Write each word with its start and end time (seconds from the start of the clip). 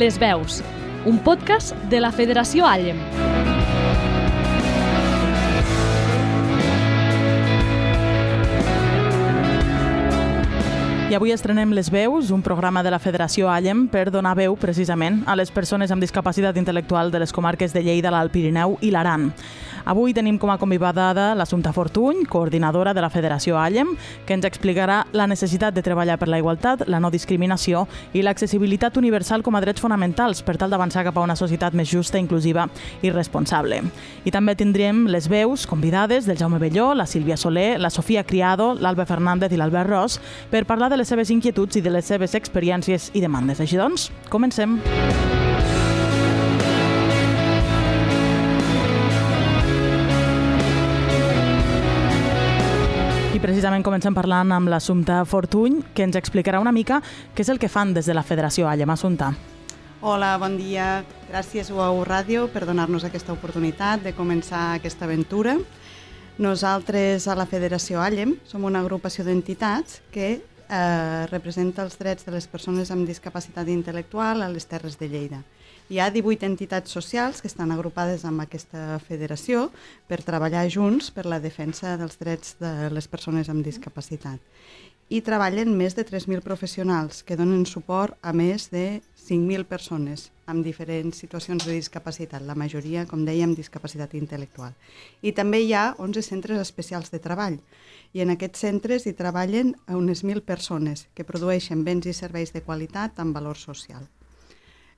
Les 0.00 0.18
Veus, 0.18 0.62
un 1.04 1.18
podcast 1.20 1.74
de 1.92 1.98
la 2.00 2.08
Federació 2.10 2.64
Allem. 2.64 2.96
I 11.10 11.16
avui 11.18 11.34
estrenem 11.34 11.74
Les 11.76 11.90
Veus, 11.92 12.30
un 12.30 12.40
programa 12.40 12.80
de 12.86 12.94
la 12.94 13.00
Federació 13.02 13.50
Allem 13.52 13.88
per 13.92 14.06
donar 14.14 14.32
veu, 14.38 14.56
precisament, 14.56 15.20
a 15.28 15.36
les 15.36 15.52
persones 15.52 15.92
amb 15.92 16.00
discapacitat 16.00 16.56
intel·lectual 16.56 17.12
de 17.12 17.20
les 17.20 17.34
comarques 17.36 17.76
de 17.76 17.82
Lleida, 17.84 18.12
l'Alt 18.14 18.32
Pirineu 18.32 18.78
i 18.80 18.94
l'Aran. 18.94 19.34
Avui 19.84 20.14
tenim 20.14 20.38
com 20.38 20.50
a 20.50 20.58
convidada 20.58 21.34
l'Assumpta 21.34 21.72
Fortuny, 21.72 22.24
coordinadora 22.28 22.94
de 22.94 23.00
la 23.00 23.10
Federació 23.10 23.58
Allem, 23.58 23.94
que 24.26 24.34
ens 24.36 24.46
explicarà 24.46 25.04
la 25.12 25.26
necessitat 25.30 25.74
de 25.74 25.82
treballar 25.82 26.18
per 26.20 26.28
la 26.28 26.38
igualtat, 26.40 26.86
la 26.88 27.00
no 27.00 27.10
discriminació 27.10 27.86
i 28.12 28.22
l'accessibilitat 28.22 28.98
universal 29.00 29.44
com 29.46 29.56
a 29.56 29.62
drets 29.64 29.80
fonamentals 29.80 30.44
per 30.44 30.56
tal 30.60 30.70
d'avançar 30.70 31.04
cap 31.08 31.18
a 31.18 31.24
una 31.24 31.36
societat 31.38 31.74
més 31.74 31.90
justa, 31.90 32.18
inclusiva 32.18 32.68
i 33.02 33.12
responsable. 33.14 33.82
I 34.24 34.34
també 34.34 34.56
tindrem 34.58 35.06
les 35.08 35.28
veus 35.30 35.66
convidades 35.66 36.26
del 36.28 36.38
Jaume 36.38 36.60
Belló, 36.60 36.92
la 36.94 37.06
Sílvia 37.06 37.38
Soler, 37.40 37.78
la 37.80 37.90
Sofia 37.90 38.24
Criado, 38.24 38.74
l'Alba 38.74 39.06
Fernández 39.06 39.52
i 39.52 39.60
l'Albert 39.60 39.90
Ros 39.90 40.20
per 40.50 40.66
parlar 40.66 40.90
de 40.90 41.00
les 41.00 41.08
seves 41.08 41.30
inquietuds 41.30 41.80
i 41.80 41.84
de 41.84 41.94
les 41.94 42.06
seves 42.06 42.34
experiències 42.34 43.10
i 43.14 43.24
demandes. 43.24 43.60
Així 43.60 43.80
doncs, 43.80 44.10
comencem. 44.28 44.80
Precisament 53.40 53.80
comencem 53.80 54.12
parlant 54.12 54.50
amb 54.52 54.68
l'Assumpta 54.68 55.22
Fortuny, 55.24 55.78
que 55.96 56.04
ens 56.04 56.18
explicarà 56.18 56.58
una 56.60 56.74
mica 56.76 56.98
què 57.32 57.40
és 57.40 57.48
el 57.48 57.56
que 57.56 57.70
fan 57.72 57.94
des 57.96 58.04
de 58.04 58.12
la 58.12 58.20
Federació 58.20 58.66
Allem 58.68 58.92
Assumpta. 58.92 59.30
Hola, 60.04 60.34
bon 60.36 60.58
dia. 60.58 61.06
Gràcies 61.30 61.70
UAU 61.72 62.02
Ràdio 62.04 62.50
per 62.52 62.66
donar-nos 62.68 63.06
aquesta 63.08 63.32
oportunitat 63.32 64.04
de 64.04 64.12
començar 64.12 64.74
aquesta 64.74 65.08
aventura. 65.08 65.54
Nosaltres 66.36 67.30
a 67.32 67.38
la 67.38 67.48
Federació 67.48 68.04
Allem 68.04 68.36
som 68.44 68.68
una 68.68 68.84
agrupació 68.84 69.24
d'entitats 69.24 70.02
que 70.12 70.28
eh, 70.36 71.26
representa 71.32 71.80
els 71.88 71.96
drets 71.96 72.28
de 72.28 72.36
les 72.36 72.44
persones 72.44 72.92
amb 72.92 73.08
discapacitat 73.08 73.72
intel·lectual 73.72 74.44
a 74.44 74.52
les 74.52 74.68
Terres 74.68 75.00
de 75.00 75.08
Lleida. 75.08 75.40
Hi 75.90 75.98
ha 75.98 76.04
18 76.14 76.46
entitats 76.46 76.92
socials 76.94 77.40
que 77.42 77.48
estan 77.50 77.72
agrupades 77.74 78.22
amb 78.22 78.44
aquesta 78.44 79.00
federació 79.02 79.64
per 80.06 80.20
treballar 80.22 80.68
junts 80.70 81.08
per 81.10 81.24
la 81.26 81.40
defensa 81.42 81.96
dels 81.98 82.14
drets 82.20 82.52
de 82.60 82.70
les 82.94 83.08
persones 83.10 83.50
amb 83.50 83.66
discapacitat. 83.66 84.38
I 85.10 85.18
treballen 85.26 85.72
més 85.74 85.96
de 85.98 86.04
3.000 86.06 86.44
professionals 86.44 87.24
que 87.26 87.34
donen 87.40 87.64
suport 87.66 88.14
a 88.22 88.30
més 88.30 88.68
de 88.70 89.00
5.000 89.24 89.66
persones 89.66 90.28
amb 90.46 90.62
diferents 90.62 91.18
situacions 91.24 91.66
de 91.66 91.74
discapacitat, 91.74 92.46
la 92.46 92.54
majoria, 92.54 93.02
com 93.10 93.26
dèiem, 93.26 93.56
discapacitat 93.58 94.14
intel·lectual. 94.14 94.78
I 95.26 95.34
també 95.34 95.64
hi 95.64 95.74
ha 95.74 95.96
11 95.98 96.22
centres 96.22 96.62
especials 96.62 97.10
de 97.10 97.18
treball, 97.18 97.58
i 98.14 98.22
en 98.22 98.30
aquests 98.38 98.62
centres 98.62 99.10
hi 99.10 99.16
treballen 99.18 99.74
unes 99.90 100.22
1.000 100.22 100.46
persones 100.46 101.08
que 101.18 101.26
produeixen 101.26 101.82
béns 101.82 102.06
i 102.06 102.14
serveis 102.14 102.54
de 102.54 102.62
qualitat 102.62 103.18
amb 103.18 103.34
valor 103.34 103.58
social. 103.58 104.06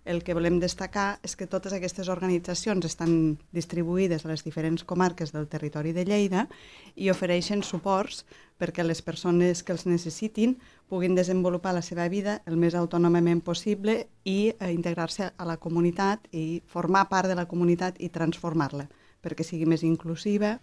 El 0.05 0.25
que 0.27 0.35
volem 0.35 0.59
destacar 0.59 1.21
és 1.23 1.37
que 1.39 1.47
totes 1.47 1.75
aquestes 1.77 2.09
organitzacions 2.11 2.87
estan 2.89 3.37
distribuïdes 3.55 4.25
a 4.25 4.33
les 4.33 4.43
diferents 4.43 4.83
comarques 4.83 5.31
del 5.31 5.47
territori 5.47 5.93
de 5.95 6.03
Lleida 6.05 6.49
i 6.97 7.11
ofereixen 7.13 7.63
suports 7.63 8.25
perquè 8.59 8.83
les 8.83 9.03
persones 9.03 9.63
que 9.63 9.73
els 9.75 9.87
necessitin 9.87 10.57
puguin 10.91 11.15
desenvolupar 11.15 11.75
la 11.77 11.85
seva 11.87 12.09
vida 12.11 12.41
el 12.51 12.59
més 12.59 12.75
autònomament 12.75 13.45
possible 13.47 14.09
i 14.25 14.51
eh, 14.51 14.73
integrar-se 14.75 15.31
a 15.37 15.47
la 15.47 15.59
comunitat 15.63 16.27
i 16.33 16.63
formar 16.67 17.07
part 17.09 17.31
de 17.31 17.39
la 17.39 17.47
comunitat 17.47 18.03
i 18.03 18.11
transformar-la 18.11 18.89
perquè 19.23 19.47
sigui 19.47 19.71
més 19.71 19.87
inclusiva 19.87 20.57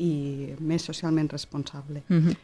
i 0.00 0.56
més 0.58 0.82
socialment 0.82 1.28
responsable. 1.30 2.02
Mm 2.08 2.18
-hmm. 2.18 2.36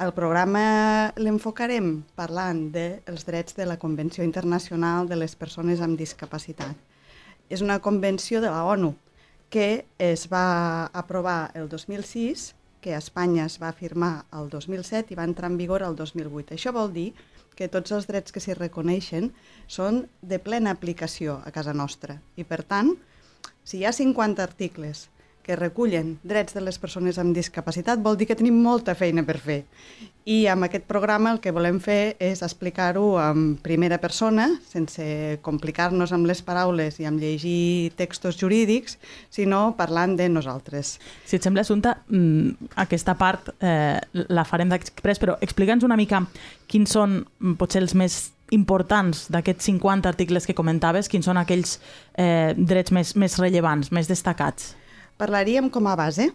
El 0.00 0.14
programa 0.16 1.12
l'enfocarem 1.20 1.88
parlant 2.16 2.60
dels 2.72 3.26
drets 3.28 3.52
de 3.58 3.66
la 3.68 3.74
Convenció 3.76 4.24
Internacional 4.24 5.10
de 5.10 5.18
les 5.20 5.34
Persones 5.36 5.82
amb 5.84 6.00
Discapacitat. 6.00 6.72
És 7.52 7.60
una 7.60 7.76
convenció 7.84 8.40
de 8.40 8.48
la 8.48 8.62
ONU 8.64 8.94
que 9.52 9.84
es 10.00 10.24
va 10.32 10.86
aprovar 11.02 11.50
el 11.52 11.68
2006, 11.68 12.54
que 12.80 12.94
a 12.94 13.02
Espanya 13.04 13.44
es 13.44 13.58
va 13.60 13.74
firmar 13.76 14.24
el 14.40 14.48
2007 14.48 15.12
i 15.12 15.20
va 15.20 15.28
entrar 15.28 15.52
en 15.52 15.60
vigor 15.60 15.84
el 15.84 16.00
2008. 16.00 16.56
Això 16.56 16.72
vol 16.72 16.94
dir 16.96 17.10
que 17.52 17.68
tots 17.68 17.92
els 17.92 18.08
drets 18.08 18.32
que 18.32 18.40
s'hi 18.40 18.56
reconeixen 18.56 19.34
són 19.68 20.06
de 20.22 20.40
plena 20.40 20.72
aplicació 20.72 21.42
a 21.44 21.52
casa 21.52 21.76
nostra. 21.76 22.16
I, 22.40 22.48
per 22.48 22.62
tant, 22.64 22.94
si 23.68 23.82
hi 23.82 23.84
ha 23.84 23.92
50 23.92 24.48
articles 24.48 25.10
que 25.50 25.58
recullen 25.58 26.14
drets 26.22 26.54
de 26.54 26.62
les 26.62 26.78
persones 26.78 27.18
amb 27.18 27.34
discapacitat, 27.34 27.98
vol 27.98 28.14
dir 28.14 28.28
que 28.30 28.38
tenim 28.38 28.54
molta 28.62 28.94
feina 28.94 29.24
per 29.26 29.40
fer. 29.42 29.64
I 30.30 30.44
amb 30.52 30.62
aquest 30.68 30.84
programa 30.86 31.32
el 31.34 31.40
que 31.42 31.50
volem 31.50 31.80
fer 31.82 32.14
és 32.22 32.44
explicar-ho 32.46 33.16
en 33.18 33.56
primera 33.64 33.98
persona, 33.98 34.46
sense 34.68 35.02
complicar-nos 35.42 36.12
amb 36.14 36.28
les 36.30 36.44
paraules 36.46 37.00
i 37.02 37.08
amb 37.08 37.18
llegir 37.18 37.90
textos 37.98 38.38
jurídics, 38.38 38.98
sinó 39.32 39.72
parlant 39.78 40.14
de 40.20 40.28
nosaltres. 40.30 40.98
Si 41.26 41.40
et 41.40 41.42
sembla, 41.42 41.64
Assumpta, 41.66 41.96
mm, 42.06 42.70
aquesta 42.84 43.16
part 43.18 43.50
eh, 43.58 43.98
la 44.28 44.46
farem 44.46 44.70
d'express, 44.70 45.18
però 45.18 45.34
explica'ns 45.42 45.88
una 45.88 45.98
mica 45.98 46.22
quins 46.70 46.94
són 46.94 47.24
mm, 47.24 47.56
potser 47.58 47.82
els 47.82 47.96
més 47.98 48.20
importants 48.54 49.26
d'aquests 49.32 49.66
50 49.72 50.10
articles 50.10 50.46
que 50.46 50.54
comentaves, 50.54 51.10
quins 51.10 51.26
són 51.26 51.40
aquells 51.40 51.78
eh, 52.14 52.52
drets 52.54 52.94
més, 52.94 53.16
més 53.18 53.38
rellevants, 53.40 53.90
més 53.90 54.10
destacats? 54.10 54.76
Parlaríem 55.20 55.68
com 55.68 55.84
a 55.86 55.96
base 56.00 56.30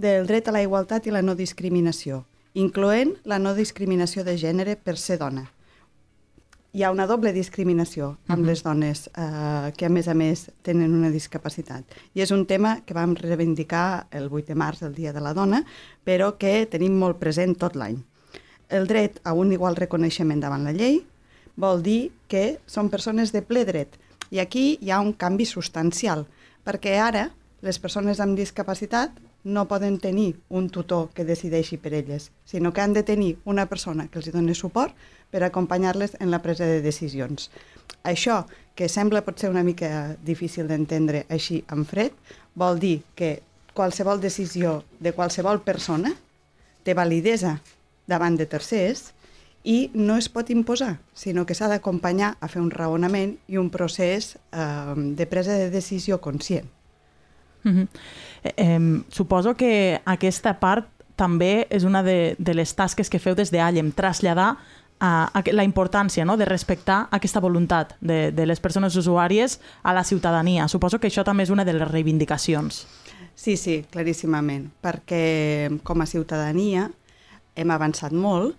del 0.00 0.24
dret 0.26 0.48
a 0.48 0.52
la 0.56 0.62
igualtat 0.64 1.04
i 1.04 1.12
la 1.12 1.20
no 1.20 1.36
discriminació, 1.36 2.22
incloent 2.56 3.18
la 3.28 3.36
no 3.38 3.52
discriminació 3.52 4.24
de 4.24 4.38
gènere 4.40 4.78
per 4.80 4.96
ser 4.96 5.18
dona. 5.20 5.44
Hi 6.72 6.84
ha 6.86 6.92
una 6.94 7.04
doble 7.10 7.32
discriminació 7.34 8.16
amb 8.28 8.38
uh 8.38 8.44
-huh. 8.44 8.46
les 8.46 8.62
dones 8.62 9.08
eh, 9.08 9.72
que, 9.76 9.86
a 9.86 9.88
més 9.88 10.08
a 10.08 10.14
més, 10.14 10.50
tenen 10.62 10.94
una 10.94 11.10
discapacitat. 11.10 11.84
I 12.14 12.22
és 12.22 12.30
un 12.30 12.46
tema 12.46 12.80
que 12.86 12.94
vam 12.94 13.14
reivindicar 13.14 14.06
el 14.10 14.28
8 14.30 14.46
de 14.46 14.54
març, 14.54 14.82
el 14.82 14.94
Dia 14.94 15.12
de 15.12 15.20
la 15.20 15.34
Dona, 15.34 15.64
però 16.04 16.38
que 16.38 16.66
tenim 16.66 16.96
molt 16.96 17.18
present 17.18 17.58
tot 17.58 17.74
l'any. 17.74 17.98
El 18.68 18.86
dret 18.86 19.20
a 19.24 19.32
un 19.32 19.52
igual 19.52 19.76
reconeixement 19.76 20.40
davant 20.40 20.64
la 20.64 20.72
llei 20.72 21.04
vol 21.56 21.82
dir 21.82 22.12
que 22.28 22.58
són 22.66 22.88
persones 22.88 23.32
de 23.32 23.42
ple 23.42 23.64
dret. 23.64 23.98
I 24.30 24.38
aquí 24.38 24.78
hi 24.80 24.90
ha 24.90 25.00
un 25.00 25.12
canvi 25.12 25.44
substancial, 25.44 26.26
perquè 26.64 26.96
ara 26.98 27.30
les 27.60 27.78
persones 27.78 28.20
amb 28.20 28.38
discapacitat 28.38 29.16
no 29.44 29.66
poden 29.68 29.98
tenir 30.00 30.40
un 30.48 30.68
tutor 30.72 31.10
que 31.14 31.24
decideixi 31.24 31.76
per 31.80 31.92
elles, 31.94 32.30
sinó 32.44 32.72
que 32.72 32.80
han 32.80 32.92
de 32.92 33.02
tenir 33.02 33.38
una 33.44 33.66
persona 33.66 34.08
que 34.08 34.20
els 34.20 34.32
doni 34.32 34.54
suport 34.54 34.96
per 35.30 35.42
acompanyar-les 35.44 36.16
en 36.20 36.30
la 36.30 36.42
presa 36.42 36.64
de 36.64 36.80
decisions. 36.80 37.50
Això, 38.04 38.46
que 38.74 38.88
sembla 38.88 39.24
potser 39.24 39.50
una 39.50 39.64
mica 39.64 40.16
difícil 40.24 40.68
d'entendre 40.68 41.26
així 41.28 41.62
en 41.68 41.84
fred, 41.84 42.12
vol 42.54 42.80
dir 42.80 43.02
que 43.14 43.42
qualsevol 43.74 44.20
decisió 44.20 44.82
de 44.98 45.12
qualsevol 45.12 45.60
persona 45.62 46.14
té 46.84 46.94
validesa 46.96 47.58
davant 48.08 48.36
de 48.36 48.48
tercers 48.48 49.12
i 49.64 49.90
no 49.94 50.16
es 50.16 50.30
pot 50.32 50.48
imposar, 50.50 50.98
sinó 51.12 51.44
que 51.46 51.54
s'ha 51.54 51.68
d'acompanyar 51.68 52.34
a 52.40 52.48
fer 52.48 52.62
un 52.64 52.72
raonament 52.72 53.36
i 53.48 53.60
un 53.60 53.68
procés 53.70 54.36
eh, 54.52 54.94
de 54.96 55.26
presa 55.28 55.58
de 55.60 55.68
decisió 55.70 56.20
conscient. 56.20 56.68
Mm 57.62 57.72
-hmm. 57.72 57.88
eh, 58.44 58.52
eh, 58.56 59.02
suposo 59.10 59.54
que 59.54 60.00
aquesta 60.04 60.58
part 60.60 60.86
també 61.16 61.66
és 61.70 61.84
una 61.84 62.02
de, 62.02 62.34
de 62.38 62.54
les 62.54 62.74
tasques 62.74 63.10
que 63.10 63.18
feu 63.18 63.34
des 63.34 63.50
d'Allem, 63.50 63.92
traslladar 63.92 64.56
a, 65.00 65.30
a 65.32 65.42
la 65.52 65.64
importància 65.64 66.24
no? 66.24 66.36
de 66.36 66.44
respectar 66.44 67.08
aquesta 67.10 67.40
voluntat 67.40 67.96
de, 68.00 68.30
de 68.32 68.46
les 68.46 68.60
persones 68.60 68.96
usuàries 68.96 69.60
a 69.82 69.92
la 69.92 70.04
ciutadania. 70.04 70.68
Suposo 70.68 71.00
que 71.00 71.08
això 71.08 71.24
també 71.24 71.42
és 71.42 71.50
una 71.50 71.64
de 71.64 71.72
les 71.72 71.88
reivindicacions. 71.88 72.86
Sí, 73.34 73.56
sí, 73.56 73.80
claríssimament, 73.90 74.68
perquè 74.84 75.80
com 75.82 76.00
a 76.00 76.06
ciutadania 76.06 76.90
hem 77.56 77.70
avançat 77.72 78.12
molt, 78.12 78.56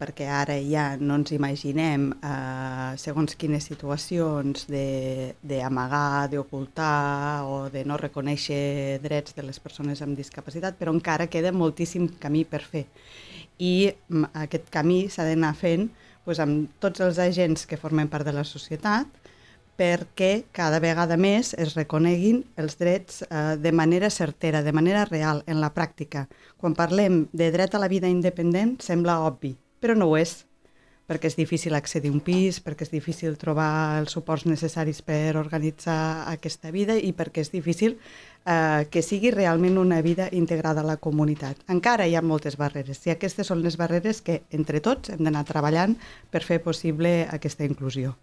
perquè 0.00 0.26
ara 0.32 0.56
ja 0.64 0.94
no 0.96 1.18
ens 1.20 1.34
imaginem 1.36 2.08
eh, 2.24 2.92
segons 3.00 3.36
quines 3.36 3.66
situacions 3.68 4.64
d'amagar, 4.70 6.30
d'ocultar 6.32 7.44
o 7.44 7.66
de 7.72 7.84
no 7.84 8.00
reconèixer 8.00 8.98
drets 9.04 9.36
de 9.36 9.44
les 9.44 9.60
persones 9.60 10.00
amb 10.00 10.16
discapacitat, 10.16 10.78
però 10.80 10.94
encara 10.96 11.28
queda 11.28 11.52
moltíssim 11.52 12.08
camí 12.22 12.46
per 12.48 12.62
fer. 12.64 12.86
I 13.60 13.92
mm, 13.92 14.32
aquest 14.46 14.72
camí 14.72 15.04
s'ha 15.12 15.28
d'anar 15.28 15.52
fent 15.60 15.90
doncs, 16.24 16.40
amb 16.40 16.80
tots 16.80 17.04
els 17.04 17.20
agents 17.20 17.66
que 17.66 17.80
formen 17.80 18.08
part 18.08 18.24
de 18.24 18.32
la 18.32 18.44
societat, 18.44 19.08
perquè 19.80 20.44
cada 20.52 20.80
vegada 20.80 21.16
més 21.16 21.54
es 21.56 21.74
reconeguin 21.76 22.42
els 22.60 22.76
drets 22.80 23.22
eh, 23.24 23.56
de 23.56 23.72
manera 23.72 24.10
certera, 24.10 24.62
de 24.62 24.72
manera 24.72 25.06
real, 25.08 25.42
en 25.46 25.60
la 25.60 25.72
pràctica. 25.76 26.26
Quan 26.60 26.76
parlem 26.76 27.26
de 27.32 27.50
dret 27.52 27.74
a 27.74 27.80
la 27.80 27.88
vida 27.88 28.08
independent, 28.08 28.78
sembla 28.84 29.20
obvi, 29.24 29.56
però 29.80 29.96
no 29.96 30.10
ho 30.10 30.16
és, 30.20 30.44
perquè 31.10 31.26
és 31.26 31.34
difícil 31.34 31.74
accedir 31.74 32.12
a 32.12 32.14
un 32.14 32.20
pis, 32.22 32.60
perquè 32.62 32.86
és 32.86 32.92
difícil 32.92 33.34
trobar 33.40 33.98
els 33.98 34.14
suports 34.14 34.46
necessaris 34.46 35.02
per 35.02 35.34
organitzar 35.40 36.28
aquesta 36.30 36.70
vida 36.70 36.94
i 36.94 37.10
perquè 37.16 37.42
és 37.42 37.50
difícil 37.50 37.96
eh, 38.46 38.86
que 38.90 39.02
sigui 39.02 39.32
realment 39.34 39.80
una 39.82 40.00
vida 40.06 40.28
integrada 40.30 40.84
a 40.84 40.86
la 40.86 41.00
comunitat. 41.02 41.58
Encara 41.68 42.06
hi 42.06 42.14
ha 42.14 42.22
moltes 42.22 42.56
barreres 42.60 43.02
i 43.08 43.14
aquestes 43.16 43.50
són 43.50 43.64
les 43.66 43.80
barreres 43.80 44.22
que 44.22 44.42
entre 44.54 44.78
tots 44.80 45.10
hem 45.10 45.26
d'anar 45.26 45.44
treballant 45.48 45.98
per 46.30 46.46
fer 46.46 46.62
possible 46.62 47.24
aquesta 47.26 47.66
inclusió. 47.66 48.14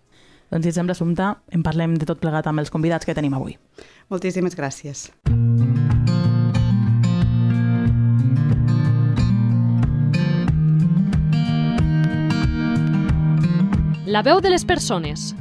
Doncs 0.48 0.64
si 0.64 0.72
et 0.72 0.80
sembla, 0.80 0.96
Assumpta, 0.96 1.34
en 1.52 1.64
parlem 1.66 1.98
de 2.00 2.08
tot 2.08 2.24
plegat 2.24 2.48
amb 2.48 2.64
els 2.64 2.72
convidats 2.72 3.04
que 3.04 3.18
tenim 3.18 3.36
avui. 3.36 3.60
Moltíssimes 4.08 4.56
gràcies. 4.56 5.10
La 14.08 14.22
veu 14.24 14.40
de 14.40 14.48
les 14.48 14.64
persones. 14.64 15.34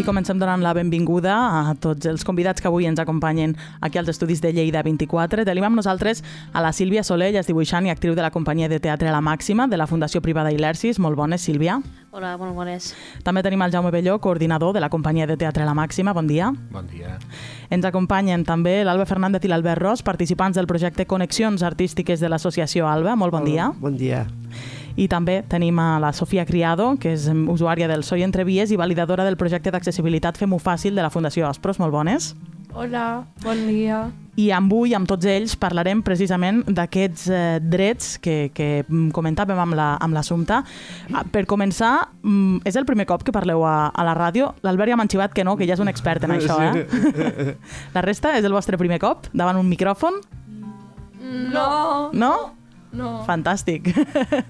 I 0.00 0.04
comencem 0.04 0.38
donant 0.40 0.62
la 0.64 0.70
benvinguda 0.72 1.34
a 1.36 1.74
tots 1.76 2.08
els 2.08 2.22
convidats 2.24 2.62
que 2.64 2.68
avui 2.70 2.86
ens 2.88 3.02
acompanyen 3.02 3.52
aquí 3.84 3.98
als 4.00 4.08
estudis 4.08 4.40
de 4.40 4.48
Lleida 4.56 4.80
24. 4.82 5.44
Tenim 5.44 5.66
amb 5.68 5.76
nosaltres 5.76 6.22
a 6.56 6.62
la 6.64 6.70
Sílvia 6.72 7.02
Soler, 7.04 7.34
ja 7.34 7.42
és 7.44 7.50
dibuixant 7.50 7.84
i 7.84 7.92
actriu 7.92 8.16
de 8.16 8.24
la 8.24 8.30
companyia 8.32 8.70
de 8.72 8.78
teatre 8.80 9.12
La 9.12 9.20
Màxima, 9.20 9.66
de 9.68 9.76
la 9.76 9.84
Fundació 9.90 10.22
Privada 10.24 10.54
Ilersis. 10.56 10.96
Molt 10.98 11.20
bones, 11.20 11.44
Sílvia. 11.44 11.82
Hola, 12.16 12.32
molt 12.40 12.56
bones. 12.56 12.94
També 13.26 13.44
tenim 13.44 13.60
el 13.60 13.76
Jaume 13.76 13.92
Belló, 13.92 14.16
coordinador 14.24 14.72
de 14.72 14.80
la 14.80 14.88
companyia 14.88 15.28
de 15.28 15.36
teatre 15.36 15.68
La 15.68 15.76
Màxima. 15.76 16.16
Bon 16.16 16.26
dia. 16.26 16.48
Bon 16.72 16.88
dia. 16.88 17.18
Ens 17.68 17.84
acompanyen 17.84 18.48
també 18.48 18.78
l'Alba 18.88 19.04
Fernández 19.04 19.44
i 19.44 19.52
l'Albert 19.52 19.84
Ros, 19.84 20.00
participants 20.02 20.56
del 20.56 20.66
projecte 20.66 21.04
Connexions 21.04 21.60
Artístiques 21.62 22.24
de 22.24 22.32
l'associació 22.32 22.88
Alba. 22.88 23.18
Molt 23.20 23.36
bon 23.36 23.44
dia. 23.44 23.68
Bon 23.76 24.00
dia. 24.00 24.24
I 24.96 25.06
també 25.08 25.42
tenim 25.48 25.78
a 25.78 25.98
la 26.02 26.12
Sofia 26.12 26.44
Criado, 26.46 26.96
que 27.00 27.12
és 27.14 27.28
usuària 27.28 27.88
del 27.88 28.02
Soy 28.04 28.22
Entrevies 28.26 28.70
i 28.70 28.76
validadora 28.76 29.24
del 29.24 29.36
projecte 29.36 29.70
d'accessibilitat 29.70 30.36
Fem-ho 30.38 30.58
fàcil 30.58 30.94
de 30.94 31.02
la 31.02 31.10
Fundació 31.10 31.48
Ospros. 31.48 31.78
Molt 31.78 31.92
bones. 31.92 32.34
Hola, 32.72 33.24
bon 33.42 33.64
dia. 33.66 34.10
I 34.38 34.52
avui, 34.54 34.92
amb 34.94 35.08
tots 35.10 35.26
ells, 35.26 35.56
parlarem 35.58 36.04
precisament 36.06 36.62
d'aquests 36.70 37.24
eh, 37.28 37.58
drets 37.60 38.12
que, 38.22 38.50
que 38.54 38.84
comentàvem 39.12 39.58
amb 39.58 39.74
la- 39.74 39.96
amb 40.00 40.14
l'assumpte. 40.14 40.60
La, 41.10 41.24
per 41.34 41.42
començar, 41.50 42.08
mm, 42.22 42.60
és 42.64 42.76
el 42.78 42.86
primer 42.86 43.06
cop 43.10 43.24
que 43.26 43.32
parleu 43.34 43.64
a, 43.66 43.88
a 43.90 44.04
la 44.06 44.14
ràdio. 44.14 44.52
L'Albert 44.62 44.94
ja 44.94 44.96
m'ha 44.96 45.08
xivat 45.10 45.34
que 45.34 45.44
no, 45.44 45.56
que 45.58 45.66
ja 45.66 45.74
és 45.74 45.82
un 45.82 45.90
expert 45.90 46.24
en 46.24 46.30
això, 46.38 46.60
eh? 46.62 47.56
La 47.92 48.02
resta 48.06 48.36
és 48.38 48.44
el 48.46 48.54
vostre 48.54 48.78
primer 48.78 49.00
cop, 49.02 49.26
davant 49.34 49.58
un 49.58 49.68
micròfon? 49.68 50.20
No, 51.52 52.10
No? 52.14 52.32
No. 52.92 53.24
Fantàstic. 53.26 53.90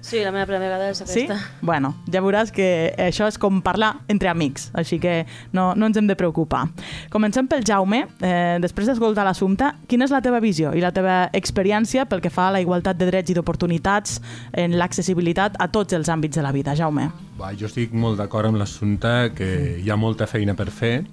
Sí, 0.01 0.19
la 0.23 0.31
meva 0.31 0.45
primera 0.49 0.65
vegada 0.77 0.89
és 0.91 0.97
Sí? 1.05 1.25
aquesta. 1.27 1.37
Bueno, 1.61 1.93
ja 2.11 2.21
veuràs 2.21 2.51
que 2.51 2.93
això 2.97 3.27
és 3.29 3.37
com 3.37 3.61
parlar 3.61 3.99
entre 4.07 4.29
amics, 4.29 4.69
així 4.73 4.99
que 4.99 5.25
no, 5.53 5.73
no 5.75 5.85
ens 5.89 5.97
hem 5.97 6.07
de 6.07 6.15
preocupar. 6.15 6.67
Comencem 7.13 7.47
pel 7.47 7.63
Jaume. 7.67 8.05
Eh, 8.21 8.57
després 8.61 8.87
d'escoltar 8.87 9.25
l'assumpte, 9.27 9.71
quina 9.87 10.05
és 10.05 10.11
la 10.11 10.21
teva 10.21 10.39
visió 10.41 10.73
i 10.73 10.81
la 10.81 10.91
teva 10.91 11.29
experiència 11.33 12.05
pel 12.09 12.21
que 12.21 12.29
fa 12.33 12.47
a 12.49 12.55
la 12.57 12.61
igualtat 12.61 12.97
de 12.97 13.05
drets 13.11 13.29
i 13.31 13.37
d'oportunitats 13.37 14.19
en 14.53 14.77
l'accessibilitat 14.79 15.55
a 15.59 15.67
tots 15.71 15.93
els 15.93 16.09
àmbits 16.09 16.35
de 16.37 16.41
la 16.45 16.51
vida? 16.51 16.75
Jaume. 16.75 17.09
Va, 17.39 17.53
jo 17.57 17.65
estic 17.69 17.93
molt 17.93 18.19
d'acord 18.19 18.45
amb 18.51 18.57
l'assumpte 18.61 19.31
que 19.35 19.79
hi 19.81 19.89
ha 19.89 19.95
molta 19.97 20.27
feina 20.29 20.53
per 20.53 20.69
fer 20.69 21.03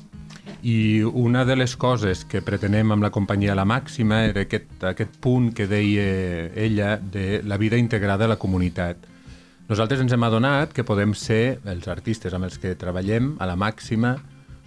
i 0.62 1.02
una 1.02 1.44
de 1.44 1.54
les 1.56 1.76
coses 1.76 2.24
que 2.26 2.42
pretenem 2.42 2.90
amb 2.92 3.04
la 3.04 3.12
companyia 3.14 3.54
La 3.54 3.66
Màxima 3.68 4.24
era 4.26 4.42
aquest, 4.42 4.72
aquest 4.84 5.14
punt 5.22 5.52
que 5.54 5.68
deia 5.70 6.48
ella 6.58 6.96
de 6.98 7.42
la 7.44 7.56
vida 7.56 7.78
integrada 7.78 8.26
a 8.26 8.32
la 8.32 8.38
comunitat. 8.38 8.98
Nosaltres 9.68 10.00
ens 10.00 10.12
hem 10.12 10.24
adonat 10.24 10.72
que 10.72 10.84
podem 10.84 11.12
ser, 11.14 11.60
els 11.68 11.86
artistes 11.92 12.34
amb 12.34 12.48
els 12.48 12.58
que 12.58 12.74
treballem, 12.74 13.36
a 13.38 13.46
la 13.46 13.56
màxima, 13.56 14.16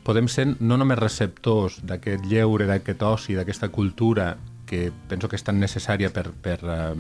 podem 0.06 0.30
ser 0.30 0.46
no 0.60 0.78
només 0.78 1.00
receptors 1.00 1.80
d'aquest 1.84 2.24
lleure, 2.30 2.68
d'aquest 2.70 3.02
oci, 3.04 3.36
d'aquesta 3.36 3.72
cultura 3.74 4.36
que 4.70 4.92
penso 5.10 5.28
que 5.28 5.36
és 5.36 5.44
tan 5.44 5.60
necessària 5.60 6.12
per, 6.14 6.30
per, 6.32 6.60
eh, 6.64 6.94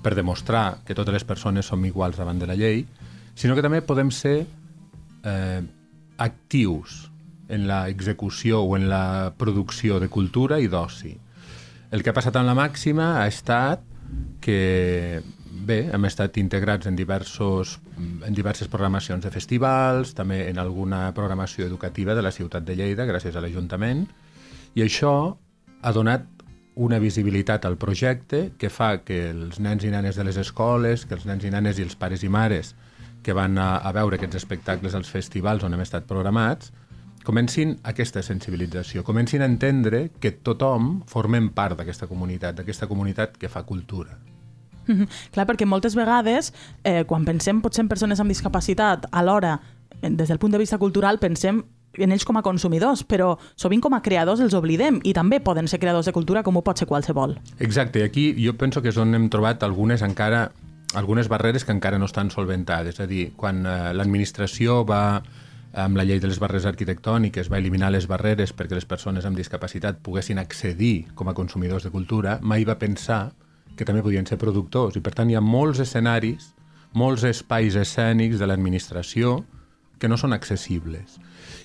per 0.00 0.14
demostrar 0.14 0.80
que 0.86 0.94
totes 0.94 1.18
les 1.18 1.26
persones 1.26 1.66
som 1.66 1.84
iguals 1.84 2.16
davant 2.16 2.38
de 2.38 2.48
la 2.48 2.56
llei, 2.56 2.86
sinó 3.34 3.58
que 3.58 3.66
també 3.66 3.82
podem 3.82 4.10
ser 4.14 4.46
eh, 5.26 5.60
actius 6.16 7.09
en 7.50 7.66
la 7.68 7.88
execució 7.88 8.62
o 8.62 8.76
en 8.76 8.88
la 8.88 9.34
producció 9.36 10.00
de 10.00 10.08
cultura 10.08 10.60
i 10.60 10.68
d'oci. 10.68 11.16
El 11.90 12.02
que 12.02 12.10
ha 12.10 12.16
passat 12.16 12.36
amb 12.38 12.48
la 12.48 12.56
màxima 12.58 13.16
ha 13.20 13.26
estat 13.28 13.82
que 14.40 15.22
bé, 15.50 15.80
hem 15.92 16.06
estat 16.08 16.38
integrats 16.40 16.86
en, 16.86 16.96
diversos, 16.96 17.78
en 17.98 18.34
diverses 18.34 18.70
programacions 18.70 19.24
de 19.24 19.32
festivals, 19.34 20.14
també 20.14 20.44
en 20.48 20.58
alguna 20.58 21.08
programació 21.14 21.66
educativa 21.66 22.14
de 22.14 22.22
la 22.22 22.32
ciutat 22.34 22.66
de 22.66 22.76
Lleida, 22.78 23.06
gràcies 23.06 23.36
a 23.36 23.42
l'Ajuntament, 23.44 24.06
i 24.74 24.86
això 24.86 25.14
ha 25.82 25.92
donat 25.92 26.26
una 26.80 27.00
visibilitat 27.02 27.66
al 27.66 27.76
projecte 27.76 28.52
que 28.58 28.70
fa 28.70 29.02
que 29.04 29.30
els 29.30 29.58
nens 29.60 29.84
i 29.84 29.90
nenes 29.92 30.16
de 30.16 30.24
les 30.24 30.38
escoles, 30.40 31.04
que 31.04 31.18
els 31.18 31.26
nens 31.28 31.44
i 31.44 31.50
nenes 31.52 31.78
i 31.78 31.84
els 31.84 31.98
pares 31.98 32.22
i 32.24 32.30
mares 32.30 32.74
que 33.22 33.34
van 33.36 33.58
a, 33.58 33.76
a 33.76 33.92
veure 33.92 34.16
aquests 34.16 34.38
espectacles 34.38 34.94
als 34.96 35.10
festivals 35.12 35.64
on 35.66 35.74
hem 35.76 35.82
estat 35.84 36.06
programats, 36.08 36.72
comencin 37.24 37.78
aquesta 37.84 38.22
sensibilització, 38.22 39.04
comencin 39.04 39.42
a 39.42 39.48
entendre 39.48 40.10
que 40.20 40.32
tothom 40.32 41.02
formem 41.10 41.50
part 41.54 41.78
d'aquesta 41.78 42.08
comunitat, 42.10 42.56
d'aquesta 42.58 42.88
comunitat 42.88 43.36
que 43.36 43.48
fa 43.48 43.64
cultura. 43.68 44.18
Mhm. 44.86 45.06
Clar, 45.32 45.46
perquè 45.46 45.66
moltes 45.66 45.94
vegades, 45.94 46.52
eh, 46.82 47.04
quan 47.04 47.24
pensem 47.24 47.60
potser 47.60 47.84
en 47.84 47.88
persones 47.88 48.20
amb 48.20 48.28
discapacitat, 48.28 49.06
alhora, 49.12 49.60
des 50.00 50.28
del 50.28 50.38
punt 50.38 50.52
de 50.52 50.58
vista 50.58 50.78
cultural, 50.78 51.18
pensem 51.18 51.64
en 51.94 52.12
ells 52.12 52.24
com 52.24 52.36
a 52.36 52.42
consumidors, 52.42 53.02
però 53.06 53.36
sovint 53.56 53.82
com 53.82 53.94
a 53.94 54.02
creadors 54.02 54.40
els 54.40 54.54
oblidem 54.54 55.00
i 55.02 55.12
també 55.12 55.40
poden 55.40 55.68
ser 55.68 55.80
creadors 55.80 56.06
de 56.06 56.12
cultura 56.12 56.42
com 56.42 56.56
ho 56.56 56.62
pot 56.62 56.78
ser 56.78 56.86
qualsevol. 56.86 57.38
Exacte, 57.58 58.00
i 58.00 58.02
aquí 58.02 58.34
jo 58.38 58.56
penso 58.56 58.82
que 58.82 58.88
és 58.88 58.96
on 58.96 59.14
hem 59.14 59.28
trobat 59.28 59.62
algunes 59.62 60.02
encara 60.02 60.50
algunes 60.94 61.28
barreres 61.28 61.64
que 61.64 61.72
encara 61.72 61.98
no 61.98 62.06
estan 62.06 62.30
solventades. 62.30 62.96
És 62.96 63.00
a 63.00 63.06
dir, 63.06 63.32
quan 63.36 63.64
eh, 63.66 63.92
l'administració 63.94 64.84
va 64.86 65.22
amb 65.72 65.96
la 65.96 66.04
llei 66.04 66.18
de 66.18 66.28
les 66.28 66.40
barreres 66.42 66.66
arquitectòniques 66.66 67.50
va 67.50 67.58
eliminar 67.58 67.92
les 67.92 68.08
barreres 68.10 68.52
perquè 68.56 68.74
les 68.74 68.86
persones 68.86 69.26
amb 69.26 69.38
discapacitat 69.38 70.00
poguessin 70.02 70.38
accedir 70.38 71.06
com 71.14 71.28
a 71.28 71.34
consumidors 71.34 71.84
de 71.84 71.90
cultura, 71.90 72.38
mai 72.42 72.64
va 72.64 72.78
pensar 72.78 73.32
que 73.76 73.84
també 73.84 74.02
podien 74.02 74.26
ser 74.26 74.38
productors. 74.38 74.96
I 74.96 75.00
per 75.00 75.14
tant 75.14 75.30
hi 75.30 75.36
ha 75.38 75.40
molts 75.40 75.78
escenaris, 75.80 76.54
molts 76.92 77.22
espais 77.24 77.76
escènics 77.78 78.38
de 78.38 78.48
l'administració 78.50 79.44
que 80.00 80.08
no 80.08 80.16
són 80.16 80.32
accessibles. 80.32 81.20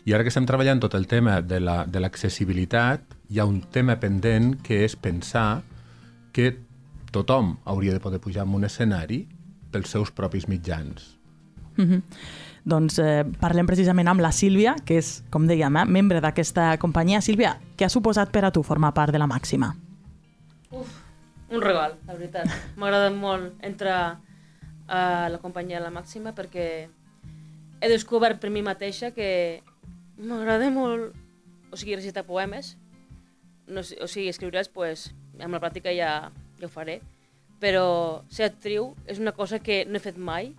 I 0.06 0.14
ara 0.14 0.24
que 0.24 0.30
estem 0.30 0.46
treballant 0.46 0.80
tot 0.84 0.94
el 0.94 1.08
tema 1.08 1.42
de 1.42 1.60
la- 1.60 1.86
de 1.86 2.00
l'accessibilitat, 2.00 3.02
hi 3.30 3.40
ha 3.40 3.46
un 3.46 3.62
tema 3.62 4.00
pendent 4.00 4.62
que 4.62 4.84
és 4.86 4.96
pensar 4.96 5.64
que 6.32 6.60
tothom 7.12 7.58
hauria 7.66 7.94
de 7.94 8.00
poder 8.00 8.20
pujar 8.20 8.46
en 8.46 8.54
un 8.54 8.66
escenari 8.66 9.28
pels 9.72 9.90
seus 9.90 10.12
propis 10.12 10.48
mitjans. 10.48 11.18
Mhm. 11.78 12.04
Doncs 12.66 12.98
eh, 12.98 13.22
parlem 13.38 13.68
precisament 13.70 14.08
amb 14.10 14.24
la 14.26 14.32
Sílvia, 14.34 14.74
que 14.86 14.98
és, 14.98 15.20
com 15.30 15.46
dèiem, 15.46 15.76
eh, 15.78 15.86
membre 15.86 16.22
d'aquesta 16.24 16.72
companyia. 16.82 17.22
Sílvia, 17.22 17.56
què 17.78 17.86
ha 17.86 17.94
suposat 17.94 18.32
per 18.34 18.42
a 18.48 18.52
tu 18.54 18.64
formar 18.66 18.90
part 18.98 19.14
de 19.14 19.22
la 19.22 19.30
Màxima? 19.30 19.76
Un 20.74 21.62
regal, 21.62 21.94
la 22.08 22.16
veritat. 22.18 22.50
M'ha 22.76 22.90
agradat 22.90 23.14
molt 23.14 23.62
entrar 23.64 24.00
a 24.88 25.02
la 25.30 25.38
companyia 25.42 25.82
La 25.82 25.94
Màxima 25.94 26.34
perquè 26.38 26.66
he 27.82 27.90
descobert 27.90 28.42
per 28.42 28.50
mi 28.50 28.66
mateixa 28.66 29.12
que 29.14 29.62
m'agrada 30.18 30.72
molt, 30.74 31.14
o 31.70 31.78
sigui, 31.78 31.96
recitar 31.98 32.26
poemes, 32.26 32.76
no, 33.68 33.82
o 33.82 34.10
sigui, 34.10 34.30
escriure'ls, 34.34 34.72
pues, 34.74 35.12
amb 35.38 35.54
la 35.54 35.62
pràctica 35.62 35.94
ja, 35.94 36.32
ja 36.58 36.66
ho 36.66 36.72
faré, 36.72 37.00
però 37.62 38.26
ser 38.30 38.50
actriu 38.50 38.94
és 39.06 39.22
una 39.22 39.34
cosa 39.38 39.60
que 39.62 39.84
no 39.86 40.00
he 40.00 40.04
fet 40.04 40.18
mai 40.18 40.54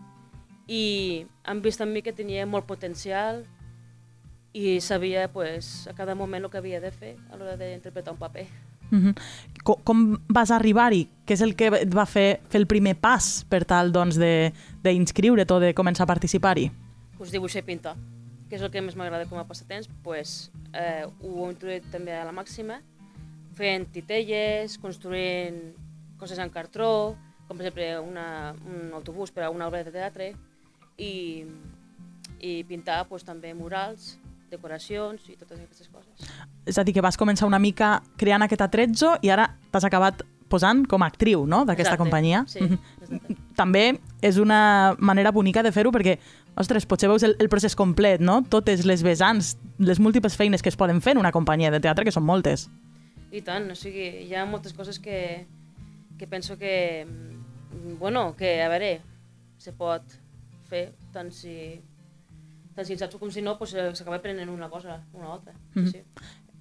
i 0.67 1.27
han 1.45 1.63
vist 1.63 1.81
en 1.81 1.93
mi 1.93 2.03
que 2.03 2.13
tenia 2.13 2.47
molt 2.47 2.67
potencial 2.67 3.45
i 4.53 4.81
sabia 4.81 5.29
pues, 5.33 5.87
a 5.87 5.93
cada 5.95 6.15
moment 6.15 6.45
el 6.45 6.51
que 6.51 6.59
havia 6.59 6.81
de 6.81 6.91
fer 6.91 7.17
a 7.31 7.37
l'hora 7.37 7.57
d'interpretar 7.61 8.15
un 8.15 8.19
paper. 8.19 8.47
Mhm. 8.91 9.15
Com, 9.65 9.81
com 9.83 10.03
vas 10.29 10.51
arribar-hi? 10.55 11.09
Què 11.27 11.35
és 11.35 11.41
el 11.43 11.57
que 11.59 11.67
et 11.83 11.93
va 11.95 12.07
fer 12.07 12.41
fer 12.49 12.61
el 12.61 12.67
primer 12.71 12.95
pas 12.97 13.45
per 13.51 13.65
tal 13.67 13.91
doncs, 13.93 14.17
de- 14.17 14.53
d'inscriure't 14.83 15.51
o 15.53 15.59
de 15.61 15.75
començar 15.75 16.05
a 16.05 16.07
participar-hi? 16.07 16.71
pues, 17.19 17.33
dibuixar 17.33 17.63
i 17.63 17.67
pintar, 17.67 17.95
que 18.49 18.57
és 18.57 18.63
el 18.63 18.71
que 18.71 18.81
més 18.83 18.95
m'agrada 18.95 19.25
com 19.27 19.39
a 19.39 19.47
passatemps, 19.49 19.89
pues, 20.05 20.51
eh, 20.75 21.07
ho 21.23 21.47
he 21.47 21.53
introduït 21.53 21.87
també 21.91 22.13
a 22.13 22.25
la 22.27 22.33
màxima, 22.33 22.83
fent 23.57 23.87
titelles, 23.91 24.77
construint 24.79 25.73
coses 26.19 26.39
en 26.39 26.51
cartró, 26.51 27.17
com 27.49 27.57
per 27.57 27.67
exemple 27.67 27.89
una, 28.01 28.55
un 28.67 28.93
autobús 28.93 29.31
per 29.33 29.45
a 29.45 29.51
una 29.51 29.67
obra 29.67 29.83
de 29.83 29.91
teatre, 29.91 30.35
i, 30.99 31.45
i 32.41 32.63
pintar 32.69 33.05
pues, 33.09 33.25
també 33.25 33.53
murals 33.55 34.17
decoracions 34.51 35.27
i 35.29 35.37
totes 35.37 35.59
aquestes 35.59 35.91
coses. 35.91 36.31
És 36.67 36.79
a 36.79 36.85
dir, 36.87 36.95
que 36.95 37.05
vas 37.05 37.19
començar 37.19 37.49
una 37.49 37.61
mica 37.63 38.01
creant 38.19 38.47
aquest 38.47 38.63
atrezzo 38.63 39.17
i 39.23 39.33
ara 39.35 39.49
t'has 39.73 39.87
acabat 39.89 40.23
posant 40.49 40.85
com 40.87 41.03
a 41.03 41.09
actriu 41.11 41.45
no? 41.47 41.65
d'aquesta 41.67 41.97
companyia. 41.99 42.45
Sí, 42.51 42.63
exacte. 42.63 43.37
També 43.61 43.87
és 44.21 44.37
una 44.37 44.95
manera 45.01 45.33
bonica 45.33 45.63
de 45.65 45.73
fer-ho 45.73 45.91
perquè, 45.95 46.19
ostres, 46.61 46.85
potser 46.87 47.09
veus 47.09 47.25
el, 47.25 47.37
el 47.41 47.49
procés 47.49 47.75
complet, 47.79 48.21
no? 48.21 48.43
Totes 48.53 48.85
les 48.85 49.03
vessants, 49.03 49.55
les 49.81 50.01
múltiples 50.03 50.37
feines 50.37 50.63
que 50.63 50.69
es 50.69 50.77
poden 50.77 51.01
fer 51.01 51.17
en 51.17 51.23
una 51.23 51.33
companyia 51.33 51.71
de 51.73 51.81
teatre, 51.81 52.05
que 52.05 52.13
són 52.13 52.27
moltes. 52.29 52.67
I 53.33 53.41
tant, 53.47 53.71
o 53.73 53.77
sigui, 53.79 54.11
hi 54.29 54.37
ha 54.37 54.45
moltes 54.47 54.77
coses 54.77 55.01
que, 55.01 55.47
que 56.21 56.29
penso 56.29 56.59
que, 56.61 57.07
mm, 57.09 57.97
bueno, 57.99 58.29
que, 58.37 58.59
a 58.63 58.69
veure, 58.69 59.01
se 59.57 59.73
pot 59.73 60.19
fer 60.67 60.95
tant 61.15 61.31
si, 61.33 61.55
tant 62.77 62.87
si 62.87 62.93
en 62.97 62.99
saps 63.01 63.17
com 63.21 63.31
si 63.31 63.43
no, 63.43 63.57
pues, 63.59 63.75
eh, 63.75 63.91
s'acaba 63.95 64.21
prenent 64.23 64.51
una 64.53 64.69
cosa, 64.71 65.01
una 65.13 65.33
altra. 65.33 65.55
Sí, 65.75 65.81
Mhm. 65.81 65.87
sí. 65.93 66.03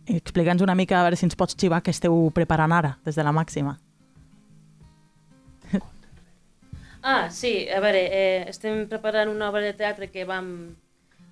Explica'ns 0.08 0.62
una 0.62 0.76
mica, 0.76 1.00
a 1.00 1.04
veure 1.04 1.16
si 1.18 1.26
ens 1.26 1.36
pots 1.36 1.56
xivar 1.58 1.82
què 1.82 1.90
esteu 1.90 2.30
preparant 2.32 2.72
ara, 2.72 3.00
des 3.04 3.16
de 3.16 3.24
la 3.24 3.32
màxima. 3.34 3.80
Ah, 7.08 7.30
sí, 7.30 7.68
a 7.70 7.80
veure, 7.80 8.00
eh, 8.10 8.46
estem 8.50 8.88
preparant 8.90 9.30
una 9.30 9.50
obra 9.52 9.62
de 9.62 9.74
teatre 9.78 10.08
que 10.10 10.24
vam, 10.26 10.48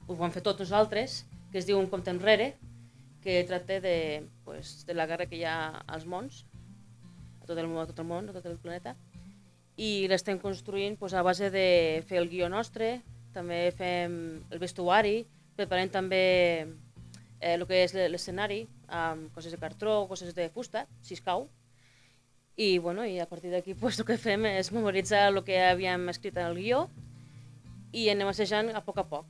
ho 0.06 0.15
vam 0.15 0.30
fer 0.32 0.44
tots 0.46 0.60
nosaltres, 0.62 1.24
que 1.51 1.58
es 1.58 1.65
diu 1.65 1.80
Un 1.80 1.88
compte 1.89 2.12
enrere, 2.13 2.51
que 3.24 3.44
tracta 3.48 3.80
de, 3.82 4.27
pues, 4.46 4.86
de 4.86 4.94
la 4.94 5.08
guerra 5.08 5.25
que 5.25 5.38
hi 5.39 5.46
ha 5.50 5.82
als 5.88 6.06
mons, 6.06 6.44
a 7.42 7.46
tot 7.50 7.58
el, 7.58 7.68
món, 7.68 7.82
a 7.82 7.88
tot 7.89 7.98
el 8.00 8.06
món, 8.06 8.30
a 8.30 8.34
tot 8.36 8.46
el 8.46 8.60
planeta, 8.60 8.96
i 9.77 10.06
l'estem 10.10 10.38
construint 10.39 10.98
pues, 11.00 11.13
a 11.13 11.24
base 11.25 11.50
de 11.50 12.03
fer 12.08 12.20
el 12.22 12.30
guió 12.30 12.50
nostre, 12.50 13.01
també 13.34 13.72
fem 13.74 14.15
el 14.53 14.62
vestuari, 14.62 15.24
preparem 15.58 15.89
també 15.89 16.24
eh, 17.42 17.56
el 17.56 17.65
que 17.70 17.84
és 17.84 17.96
l'escenari, 17.96 18.63
amb 18.94 19.34
coses 19.34 19.53
de 19.53 19.60
cartró, 19.62 20.03
coses 20.08 20.36
de 20.38 20.50
fusta, 20.53 20.86
si 21.01 21.18
escau, 21.18 21.48
i, 22.56 22.77
bueno, 22.77 23.06
i 23.06 23.18
a 23.20 23.25
partir 23.25 23.50
d'aquí 23.50 23.74
pues, 23.74 23.98
el 23.98 24.06
que 24.06 24.20
fem 24.22 24.46
és 24.46 24.70
memoritzar 24.72 25.25
el 25.32 25.42
que 25.46 25.58
havíem 25.72 26.06
escrit 26.13 26.38
en 26.38 26.51
el 26.51 26.60
guió 26.60 26.86
i 27.94 28.10
anem 28.13 28.30
assajant 28.30 28.70
a 28.74 28.82
poc 28.86 29.01
a 29.01 29.08
poc. 29.10 29.25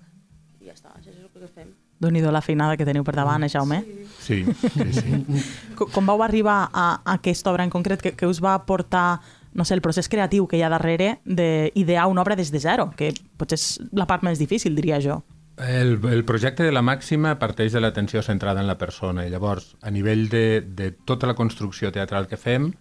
I 0.59 0.67
ja 0.67 0.75
està, 0.75 0.91
això 0.95 1.11
és 1.11 1.19
el 1.19 1.29
que 1.31 1.47
fem. 1.47 1.71
déu 1.99 2.11
nhi 2.11 2.21
la 2.23 2.41
feinada 2.41 2.75
que 2.75 2.85
teniu 2.87 3.03
per 3.03 3.15
davant, 3.15 3.43
eh, 3.43 3.49
Jaume? 3.49 3.83
Sí, 4.19 4.43
sí, 4.43 4.91
sí. 4.91 5.23
Com, 5.77 5.89
com 5.91 6.05
vau 6.05 6.23
arribar 6.23 6.69
a, 6.71 6.99
a 7.03 7.15
aquesta 7.15 7.51
obra 7.51 7.63
en 7.63 7.71
concret 7.71 8.01
que, 8.01 8.11
que 8.11 8.27
us 8.27 8.43
va 8.43 8.57
portar 8.65 9.21
no 9.53 9.65
sé, 9.65 9.75
el 9.75 9.81
procés 9.85 10.09
creatiu 10.09 10.47
que 10.47 10.57
hi 10.57 10.63
ha 10.65 10.71
darrere 10.73 11.19
d'idear 11.25 12.07
una 12.09 12.21
obra 12.21 12.35
des 12.35 12.51
de 12.51 12.59
zero, 12.59 12.91
que 12.97 13.13
potser 13.37 13.59
és 13.59 13.67
la 13.93 14.07
part 14.09 14.25
més 14.25 14.41
difícil, 14.41 14.75
diria 14.75 14.99
jo. 15.01 15.21
El, 15.57 15.99
el 16.09 16.23
projecte 16.25 16.65
de 16.65 16.73
la 16.73 16.81
màxima 16.81 17.35
parteix 17.37 17.75
de 17.75 17.81
l'atenció 17.83 18.23
centrada 18.25 18.61
en 18.61 18.67
la 18.67 18.79
persona 18.81 19.27
i 19.27 19.29
llavors, 19.29 19.75
a 19.85 19.91
nivell 19.93 20.25
de, 20.29 20.61
de 20.65 20.89
tota 20.91 21.29
la 21.29 21.35
construcció 21.37 21.91
teatral 21.93 22.27
que 22.27 22.41
fem, 22.41 22.71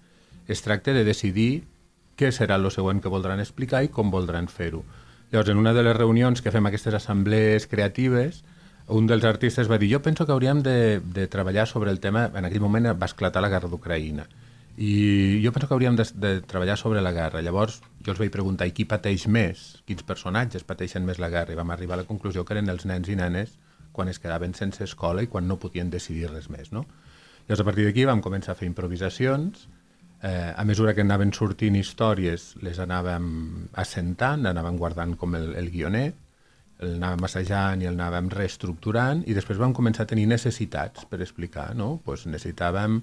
es 0.48 0.64
tracta 0.64 0.94
de 0.96 1.04
decidir 1.04 1.64
què 2.16 2.32
serà 2.32 2.56
el 2.56 2.70
següent 2.72 3.02
que 3.02 3.12
voldran 3.12 3.40
explicar 3.40 3.82
i 3.84 3.92
com 3.92 4.10
voldran 4.10 4.48
fer-ho. 4.48 4.82
Llavors, 5.32 5.50
en 5.52 5.60
una 5.60 5.72
de 5.72 5.84
les 5.84 5.96
reunions 5.96 6.40
que 6.40 6.52
fem 6.52 6.66
aquestes 6.68 6.96
assemblees 6.96 7.66
creatives, 7.68 8.42
un 8.88 9.06
dels 9.06 9.24
artistes 9.24 9.70
va 9.70 9.78
dir 9.78 9.92
jo 9.92 10.02
penso 10.02 10.26
que 10.26 10.32
hauríem 10.32 10.62
de, 10.64 11.00
de 11.00 11.26
treballar 11.28 11.66
sobre 11.68 11.90
el 11.90 12.00
tema, 12.00 12.26
en 12.34 12.44
aquell 12.44 12.64
moment 12.64 12.90
va 12.92 13.08
esclatar 13.08 13.44
la 13.44 13.52
guerra 13.52 13.70
d'Ucraïna, 13.72 14.26
i 14.76 15.40
jo 15.44 15.52
penso 15.52 15.68
que 15.68 15.74
hauríem 15.74 15.96
de, 15.98 16.06
de 16.14 16.32
treballar 16.48 16.78
sobre 16.80 17.02
la 17.04 17.12
guerra. 17.12 17.42
Llavors, 17.44 17.80
jo 18.00 18.14
els 18.14 18.20
vaig 18.20 18.32
preguntar, 18.32 18.66
i 18.66 18.72
qui 18.72 18.86
pateix 18.88 19.26
més? 19.28 19.82
Quins 19.88 20.04
personatges 20.08 20.64
pateixen 20.64 21.04
més 21.04 21.20
la 21.20 21.28
guerra? 21.32 21.52
I 21.52 21.60
vam 21.60 21.74
arribar 21.74 21.98
a 21.98 22.02
la 22.02 22.08
conclusió 22.08 22.44
que 22.44 22.56
eren 22.56 22.72
els 22.72 22.86
nens 22.88 23.10
i 23.12 23.18
nenes 23.18 23.58
quan 23.92 24.08
es 24.08 24.18
quedaven 24.18 24.54
sense 24.56 24.82
escola 24.84 25.22
i 25.22 25.28
quan 25.28 25.46
no 25.46 25.58
podien 25.60 25.90
decidir 25.92 26.30
res 26.30 26.48
més, 26.48 26.72
no? 26.72 26.86
Llavors, 27.44 27.60
a 27.60 27.68
partir 27.68 27.84
d'aquí 27.84 28.06
vam 28.08 28.22
començar 28.24 28.54
a 28.54 28.56
fer 28.58 28.68
improvisacions, 28.70 29.66
eh, 30.22 30.52
a 30.56 30.64
mesura 30.64 30.94
que 30.94 31.04
anaven 31.04 31.34
sortint 31.36 31.76
històries, 31.76 32.54
les 32.64 32.78
anàvem 32.80 33.26
assentant, 33.82 34.46
anàvem 34.48 34.78
guardant 34.80 35.16
com 35.20 35.34
el, 35.36 35.50
el 35.58 35.68
guionet, 35.74 36.16
el 36.82 36.96
anàvem 36.96 37.26
assajant 37.28 37.82
i 37.82 37.90
el 37.90 37.98
anàvem 37.98 38.30
reestructurant 38.32 39.22
i 39.28 39.36
després 39.36 39.60
vam 39.60 39.74
començar 39.76 40.06
a 40.06 40.10
tenir 40.10 40.24
necessitats 40.30 41.04
per 41.10 41.20
explicar, 41.20 41.72
no? 41.78 41.98
Pues 42.06 42.24
necessitàvem 42.26 43.02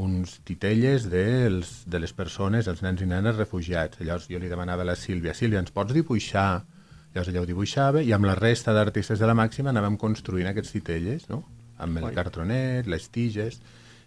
uns 0.00 0.38
titelles 0.48 1.06
dels, 1.12 1.70
de 1.90 2.00
les 2.00 2.12
persones, 2.16 2.68
els 2.70 2.82
nens 2.84 3.02
i 3.04 3.08
nenes 3.08 3.36
refugiats. 3.36 4.00
Llavors 4.00 4.28
jo 4.30 4.40
li 4.40 4.50
demanava 4.50 4.84
a 4.86 4.90
la 4.92 4.96
Sílvia, 4.96 5.34
Sílvia, 5.36 5.60
ens 5.60 5.74
pots 5.74 5.94
dibuixar? 5.96 6.62
Llavors 7.10 7.30
ella 7.32 7.42
ho 7.42 7.48
dibuixava 7.48 8.04
i 8.06 8.14
amb 8.14 8.28
la 8.28 8.36
resta 8.38 8.74
d'artistes 8.76 9.20
de 9.20 9.28
la 9.28 9.36
màxima 9.36 9.72
anàvem 9.74 9.98
construint 10.00 10.48
aquests 10.50 10.76
titelles, 10.76 11.26
no? 11.30 11.42
Amb 11.80 12.00
el 12.02 12.10
cartronet, 12.16 12.88
les 12.90 13.08
tiges... 13.12 13.60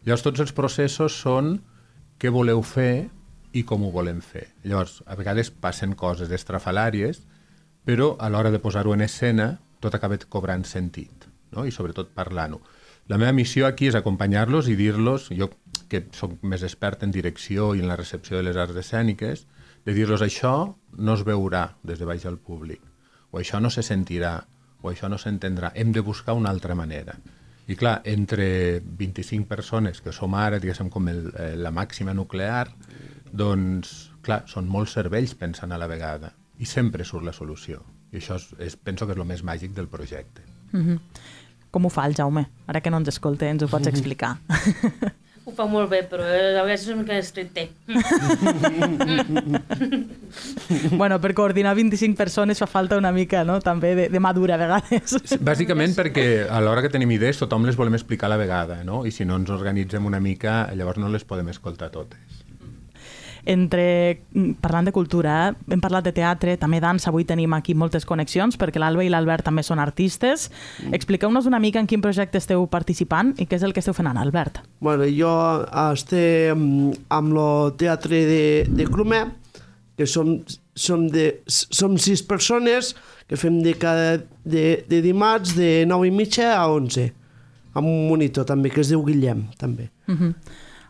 Llavors 0.04 0.24
tots 0.26 0.42
els 0.44 0.52
processos 0.52 1.16
són 1.16 1.54
què 2.20 2.28
voleu 2.28 2.60
fer 2.68 3.06
i 3.56 3.62
com 3.64 3.86
ho 3.86 3.92
volem 3.94 4.20
fer. 4.20 4.50
Llavors, 4.66 4.98
a 5.08 5.16
vegades 5.16 5.48
passen 5.64 5.94
coses 5.96 6.32
estrafalàries, 6.36 7.22
però 7.88 8.14
a 8.20 8.28
l'hora 8.32 8.52
de 8.52 8.60
posar-ho 8.60 8.92
en 8.96 9.06
escena 9.06 9.54
tot 9.84 9.96
acaba 9.96 10.18
cobrant 10.32 10.66
sentit, 10.68 11.28
no? 11.56 11.64
i 11.68 11.72
sobretot 11.72 12.12
parlant-ho. 12.16 12.60
La 13.12 13.19
meva 13.19 13.33
missió 13.36 13.67
aquí 13.67 13.89
és 13.89 13.98
acompanyar-los 14.00 14.69
i 14.72 14.77
dir-los, 14.79 15.27
jo 15.36 15.50
que 15.91 16.05
sóc 16.15 16.38
més 16.48 16.63
expert 16.63 17.03
en 17.03 17.12
direcció 17.12 17.74
i 17.75 17.83
en 17.83 17.89
la 17.91 17.98
recepció 18.00 18.38
de 18.38 18.45
les 18.48 18.57
arts 18.57 18.79
escèniques, 18.79 19.45
de 19.83 19.93
dir-los 19.93 20.24
això 20.24 20.55
no 20.95 21.15
es 21.17 21.25
veurà 21.27 21.65
des 21.83 22.00
de 22.00 22.07
baix 22.07 22.25
al 22.25 22.39
públic, 22.39 22.81
o 23.31 23.41
això 23.41 23.60
no 23.60 23.69
se 23.74 23.83
sentirà, 23.83 24.38
o 24.81 24.91
això 24.91 25.10
no 25.12 25.19
s'entendrà. 25.19 25.74
Hem 25.75 25.91
de 25.91 26.03
buscar 26.03 26.36
una 26.39 26.50
altra 26.50 26.75
manera. 26.75 27.17
I 27.67 27.75
clar, 27.79 28.01
entre 28.07 28.79
25 28.83 29.48
persones 29.48 30.01
que 30.03 30.12
som 30.12 30.33
ara, 30.36 30.60
diguéssim, 30.60 30.89
com 30.91 31.07
el, 31.07 31.27
eh, 31.31 31.53
la 31.55 31.72
màxima 31.72 32.15
nuclear, 32.15 32.67
doncs, 33.31 33.93
clar, 34.24 34.43
són 34.48 34.67
molts 34.67 34.95
cervells 34.98 35.36
pensant 35.39 35.72
a 35.72 35.79
la 35.79 35.88
vegada 35.88 36.33
i 36.60 36.67
sempre 36.69 37.03
surt 37.07 37.25
la 37.27 37.36
solució. 37.36 37.83
I 38.12 38.19
això 38.19 38.36
és, 38.39 38.50
és, 38.60 38.75
penso 38.75 39.07
que 39.07 39.15
és 39.15 39.19
el 39.19 39.27
més 39.27 39.43
màgic 39.43 39.74
del 39.75 39.88
projecte. 39.91 40.43
Com 41.74 41.88
ho 41.88 41.89
fa 41.89 42.06
el 42.06 42.13
Jaume? 42.13 42.46
Ara 42.70 42.84
que 42.86 42.92
no 42.94 43.00
ens 43.01 43.10
escolta, 43.10 43.48
ens 43.50 43.63
ho 43.65 43.68
pots 43.72 43.89
explicar. 43.89 44.36
Ho 45.44 45.51
fa 45.51 45.65
molt 45.68 45.89
bé, 45.92 45.98
però 46.08 46.24
eh, 46.24 46.53
a 46.56 46.62
vegades 46.63 46.86
és 46.86 46.92
una 46.94 47.01
mica 47.01 47.18
estricte. 47.20 47.65
bueno, 51.01 51.18
per 51.20 51.34
coordinar 51.36 51.74
25 51.75 52.15
persones 52.15 52.62
fa 52.63 52.68
falta 52.70 52.96
una 53.01 53.12
mica, 53.12 53.42
no?, 53.44 53.58
també 53.60 53.92
de, 53.98 54.06
de 54.13 54.22
madura 54.24 54.56
a 54.56 54.62
vegades. 54.62 55.18
Bàsicament 55.44 55.98
perquè 55.98 56.46
a 56.48 56.62
l'hora 56.63 56.86
que 56.86 56.94
tenim 56.94 57.12
idees 57.18 57.42
tothom 57.42 57.68
les 57.68 57.75
volem 57.75 57.98
explicar 58.00 58.30
a 58.30 58.34
la 58.38 58.39
vegada, 58.39 58.86
no? 58.88 59.01
I 59.03 59.12
si 59.12 59.27
no 59.27 59.36
ens 59.42 59.51
organitzem 59.51 60.08
una 60.08 60.22
mica, 60.24 60.72
llavors 60.77 61.01
no 61.01 61.12
les 61.12 61.27
podem 61.27 61.51
escoltar 61.51 61.92
totes. 61.92 62.43
Entre, 63.46 64.24
mm, 64.34 64.52
parlant 64.62 64.86
de 64.86 64.92
cultura, 64.92 65.50
eh, 65.50 65.74
hem 65.74 65.82
parlat 65.82 66.04
de 66.04 66.14
teatre, 66.16 66.58
també 66.58 66.80
dansa, 66.80 67.10
avui 67.10 67.26
tenim 67.26 67.54
aquí 67.54 67.74
moltes 67.76 68.06
connexions, 68.06 68.58
perquè 68.58 68.80
l'Alba 68.80 69.04
i 69.04 69.10
l'Albert 69.10 69.44
també 69.44 69.64
són 69.64 69.80
artistes. 69.80 70.50
Expliqueu-nos 70.92 71.46
una 71.46 71.60
mica 71.60 71.80
en 71.80 71.88
quin 71.88 72.02
projecte 72.02 72.38
esteu 72.38 72.66
participant 72.68 73.34
i 73.38 73.46
què 73.46 73.56
és 73.56 73.64
el 73.64 73.74
que 73.74 73.80
esteu 73.80 73.94
fent 73.94 74.08
Albert. 74.08 74.60
Bueno, 74.80 75.06
jo 75.06 75.32
estem 75.92 76.94
amb 77.10 77.38
el 77.38 77.74
teatre 77.78 78.26
de, 78.26 78.66
de 78.70 78.86
Crumer, 78.86 79.26
que 79.98 80.08
som, 80.08 80.40
som, 80.76 81.08
de, 81.08 81.42
som 81.48 81.98
sis 81.98 82.24
persones 82.24 82.96
que 83.28 83.38
fem 83.38 83.62
de, 83.64 83.76
cada, 83.80 84.24
de, 84.44 84.84
de 84.90 85.02
dimarts 85.02 85.56
de 85.56 85.86
9 85.90 86.10
i 86.10 86.12
mitja 86.12 86.54
a 86.58 86.66
11, 86.72 87.12
amb 87.74 87.88
un 87.88 88.08
monitor 88.10 88.46
també, 88.46 88.72
que 88.74 88.82
es 88.82 88.92
diu 88.94 89.04
Guillem, 89.06 89.48
també. 89.58 89.90
Uh 90.08 90.16
-huh. 90.16 90.34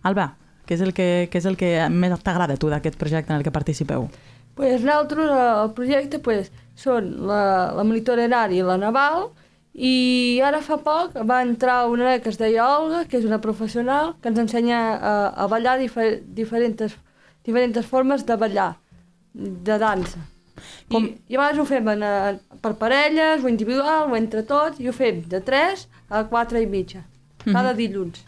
Alba, 0.03 0.35
què 0.67 0.75
és 0.77 0.81
el 0.81 0.93
que, 0.95 1.27
què 1.31 1.37
és 1.41 1.45
el 1.49 1.57
que 1.59 1.71
més 1.91 2.13
t'agrada 2.23 2.55
a 2.55 2.59
tu 2.61 2.69
d'aquest 2.71 2.97
projecte 2.99 3.33
en 3.33 3.37
el 3.39 3.43
que 3.43 3.51
participeu? 3.51 4.09
Pues 4.55 4.81
nosaltres, 4.83 5.31
el 5.33 5.71
projecte, 5.73 6.19
pues, 6.19 6.51
són 6.77 7.07
la, 7.27 7.71
la 7.73 7.83
monitorenari 7.83 8.59
i 8.61 8.65
la 8.65 8.77
naval, 8.77 9.31
i 9.73 10.39
ara 10.45 10.59
fa 10.61 10.77
poc 10.85 11.15
va 11.25 11.39
entrar 11.41 11.87
una 11.89 12.19
que 12.21 12.29
es 12.29 12.37
deia 12.37 12.67
Olga, 12.77 13.05
que 13.09 13.17
és 13.17 13.25
una 13.25 13.39
professional, 13.41 14.13
que 14.21 14.29
ens 14.29 14.37
ensenya 14.43 14.81
a, 14.93 15.13
a 15.33 15.47
ballar 15.49 15.79
difer 15.81 16.21
diferents, 16.37 16.93
diferents 17.43 17.81
formes 17.89 18.21
de 18.27 18.35
ballar, 18.37 18.75
de 19.33 19.79
dansa. 19.81 20.21
Com- 20.93 21.07
I, 21.09 21.15
I 21.33 21.35
a 21.35 21.39
vegades 21.41 21.59
ho 21.59 21.65
fem 21.65 21.89
en, 21.89 22.03
en, 22.05 22.37
per 22.61 22.75
parelles, 22.77 23.41
o 23.43 23.49
individual, 23.49 24.11
o 24.13 24.15
entre 24.15 24.43
tots, 24.45 24.77
i 24.79 24.87
ho 24.87 24.93
fem 24.93 25.23
de 25.27 25.41
3 25.41 25.87
a 26.13 26.21
4 26.29 26.61
i 26.61 26.69
mitja, 26.69 27.01
cada 27.43 27.73
dilluns. 27.73 28.21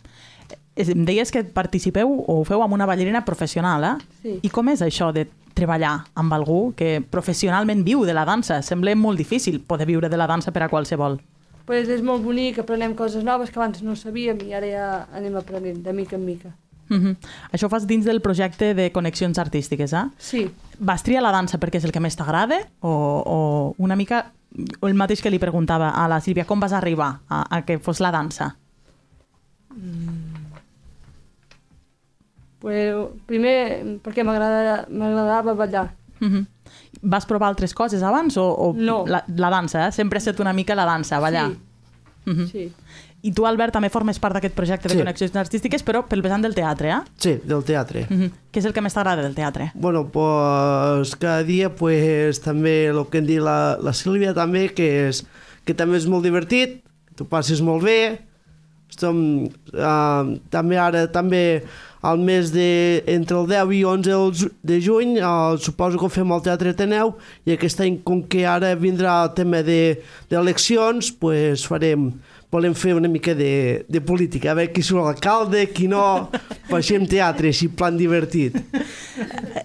Em 0.75 1.05
deies 1.07 1.31
que 1.31 1.43
participeu 1.43 2.09
o 2.11 2.41
ho 2.41 2.43
feu 2.43 2.63
amb 2.63 2.73
una 2.75 2.85
ballarina 2.85 3.23
professional, 3.25 3.83
eh? 3.83 3.95
Sí. 4.21 4.39
I 4.43 4.49
com 4.51 4.69
és 4.69 4.81
això 4.83 5.11
de 5.15 5.27
treballar 5.55 6.03
amb 6.19 6.33
algú 6.35 6.73
que 6.75 6.99
professionalment 6.99 7.85
viu 7.87 8.03
de 8.03 8.13
la 8.13 8.25
dansa? 8.27 8.59
Sembla 8.61 8.95
molt 8.99 9.17
difícil 9.17 9.61
poder 9.63 9.87
viure 9.87 10.09
de 10.11 10.19
la 10.19 10.27
dansa 10.27 10.51
per 10.51 10.65
a 10.65 10.69
qualsevol. 10.69 11.21
Pues 11.65 11.87
és 11.89 12.03
molt 12.05 12.21
bonic, 12.21 12.59
aprenem 12.61 12.93
coses 12.93 13.23
noves 13.23 13.49
que 13.49 13.57
abans 13.57 13.81
no 13.81 13.95
sabíem 13.95 14.43
i 14.45 14.53
ara 14.53 14.67
ja 14.69 14.89
anem 15.15 15.39
aprenent 15.39 15.81
de 15.81 15.93
mica 15.93 16.15
en 16.19 16.25
mica. 16.25 16.51
Uh 16.89 16.97
-huh. 16.97 17.15
Això 17.51 17.65
ho 17.65 17.69
fas 17.69 17.87
dins 17.87 18.05
del 18.05 18.21
projecte 18.21 18.75
de 18.75 18.91
connexions 18.91 19.39
artístiques, 19.39 19.93
eh? 19.93 20.05
Sí, 20.19 20.51
Vas 20.79 21.03
triar 21.03 21.23
la 21.23 21.31
dansa 21.31 21.59
perquè 21.59 21.79
és 21.79 21.85
el 21.87 21.93
que 21.93 22.01
més 22.03 22.17
t'agrada 22.17 22.59
o, 22.81 22.91
o 22.91 23.37
una 23.77 23.95
mica 23.95 24.31
el 24.55 24.95
mateix 24.95 25.21
que 25.21 25.31
li 25.31 25.39
preguntava 25.39 25.89
a 25.89 26.07
la 26.07 26.21
Sílvia, 26.23 26.45
com 26.47 26.59
vas 26.59 26.73
arribar 26.73 27.21
a, 27.27 27.43
a 27.57 27.61
que 27.67 27.79
fos 27.79 27.99
la 27.99 28.11
dansa? 28.11 28.55
Pues, 32.65 32.95
primer, 33.29 33.99
perquè 34.01 34.23
m'agrada- 34.25 34.87
m'agradava 34.89 35.53
ballar. 35.53 35.91
Mm 36.19 36.27
-hmm. 36.31 36.45
Vas 37.03 37.25
provar 37.27 37.49
altres 37.49 37.73
coses 37.75 38.01
abans 38.01 38.37
o, 38.37 38.45
o 38.49 38.73
No. 38.73 39.03
la, 39.05 39.23
la 39.27 39.49
dansa? 39.51 39.87
Eh? 39.87 39.91
Sempre 39.91 40.17
ha 40.17 40.21
estat 40.23 40.39
una 40.39 40.51
mica 40.53 40.73
la 40.73 40.85
dansa, 40.85 41.19
ballar. 41.19 41.51
Sí. 41.51 41.59
Mhm. 42.31 42.47
Sí. 42.47 42.71
I 43.21 43.31
tu, 43.33 43.45
Albert, 43.45 43.73
també 43.73 43.89
formes 43.89 44.17
part 44.19 44.33
d'aquest 44.33 44.55
projecte 44.55 44.87
de 44.87 44.93
Sí. 44.95 44.99
connexions 44.99 45.35
artístiques, 45.35 45.83
però 45.85 46.07
pel 46.07 46.21
vessant 46.23 46.41
del 46.41 46.55
teatre, 46.55 46.89
eh? 46.89 47.01
Sí, 47.17 47.39
del 47.43 47.63
teatre. 47.63 48.07
Mm 48.09 48.15
-hmm. 48.21 48.31
Què 48.51 48.57
és 48.59 48.65
el 48.65 48.73
que 48.73 48.81
més 48.81 48.93
t'agrada 48.93 49.21
del 49.21 49.35
teatre? 49.35 49.71
Bueno, 49.75 50.09
pues 50.11 51.15
cada 51.15 51.43
dia 51.43 51.69
pues, 51.75 52.41
també 52.41 52.87
el 52.87 53.05
que 53.11 53.17
em 53.19 53.25
dit 53.25 53.39
la, 53.39 53.77
la 53.81 53.93
Sílvia 53.93 54.33
també, 54.33 54.73
que, 54.73 55.07
és, 55.09 55.25
que 55.65 55.73
també 55.75 55.97
és 55.97 56.07
molt 56.07 56.23
divertit, 56.23 56.83
tu 57.15 57.25
passes 57.27 57.61
molt 57.61 57.83
bé, 57.83 58.21
Estem, 58.95 59.49
uh, 59.75 60.37
també 60.49 60.77
ara 60.79 61.01
també 61.11 61.41
al 62.05 62.19
mes 62.21 62.51
de 62.53 63.01
entre 63.11 63.35
el 63.41 63.47
10 63.49 63.73
i 63.75 63.81
11 63.83 64.11
el 64.13 64.31
ju- 64.39 64.51
de 64.63 64.77
juny 64.79 65.17
uh, 65.19 65.57
suposo 65.59 65.97
que 65.99 66.05
ho 66.05 66.09
fem 66.13 66.31
al 66.31 66.43
Teatre 66.45 66.71
Ateneu 66.71 67.11
i 67.49 67.55
aquest 67.57 67.81
any 67.83 67.97
com 68.07 68.21
que 68.23 68.45
ara 68.47 68.71
vindrà 68.79 69.17
el 69.25 69.33
tema 69.35 69.59
de- 69.67 69.97
d'eleccions 70.31 71.09
de, 71.11 71.17
pues 71.19 71.65
farem 71.67 72.13
volem 72.55 72.73
fer 72.77 72.93
una 72.95 73.09
mica 73.11 73.35
de, 73.35 73.83
de 73.91 74.01
política, 74.01 74.51
a 74.53 74.55
veure 74.57 74.71
qui 74.71 74.83
surt 74.85 75.03
l'alcalde, 75.03 75.65
qui 75.75 75.89
no, 75.91 76.29
baixem 76.71 77.03
teatre, 77.09 77.51
així 77.51 77.67
plan 77.67 77.97
divertit. 77.99 78.55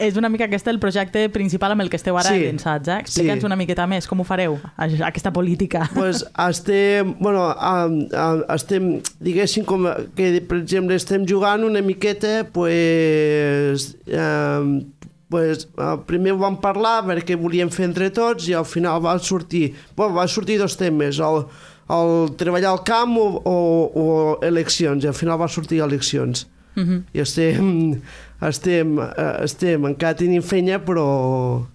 És 0.00 0.16
una 0.18 0.30
mica 0.32 0.46
aquest 0.48 0.68
el 0.72 0.78
projecte 0.82 1.26
principal 1.32 1.74
amb 1.74 1.84
el 1.84 1.90
que 1.92 1.98
esteu 2.00 2.18
ara 2.18 2.30
Sí. 2.32 2.40
endensats, 2.42 2.88
eh? 2.88 2.98
Explica'ns 3.04 3.42
Sí. 3.44 3.46
una 3.46 3.56
miqueta 3.60 3.86
més, 3.90 4.06
com 4.10 4.20
ho 4.20 4.24
fareu, 4.26 4.58
aquesta 4.76 5.32
política. 5.32 5.86
pues 5.94 6.24
estem, 6.48 7.14
bueno, 7.20 7.48
estem, 8.54 9.00
diguéssim, 9.20 9.64
com 9.64 9.86
que, 10.16 10.40
per 10.40 10.58
exemple, 10.62 10.96
estem 10.96 11.26
jugant 11.28 11.64
una 11.64 11.82
miqueta, 11.82 12.46
pues, 12.52 13.96
um, 14.10 14.80
pues, 15.30 15.68
primer 16.06 16.32
ho 16.34 16.38
vam 16.42 16.56
parlar 16.60 17.04
perquè 17.06 17.36
volíem 17.38 17.70
fer 17.70 17.86
entre 17.86 18.10
tots 18.10 18.48
i 18.50 18.54
al 18.58 18.66
final 18.66 18.98
va 19.04 19.18
sortir, 19.18 19.74
bueno, 19.96 20.14
va 20.16 20.26
sortir 20.28 20.58
dos 20.58 20.74
temes, 20.76 21.20
el, 21.22 21.44
el 21.90 22.36
treballar 22.36 22.70
al 22.72 22.82
camp 22.86 23.16
o, 23.18 23.26
o, 23.44 23.54
o 24.02 24.38
eleccions, 24.46 25.04
i 25.04 25.08
al 25.10 25.14
final 25.14 25.40
va 25.40 25.48
sortir 25.48 25.80
eleccions. 25.82 26.46
Mm 26.76 26.82
-hmm. 26.86 27.02
I 27.12 27.20
estem, 27.20 28.00
estem, 28.40 28.98
eh, 28.98 29.44
estem, 29.44 29.84
encara 29.86 30.14
tenim 30.16 30.42
feina, 30.42 30.78
però 30.78 31.66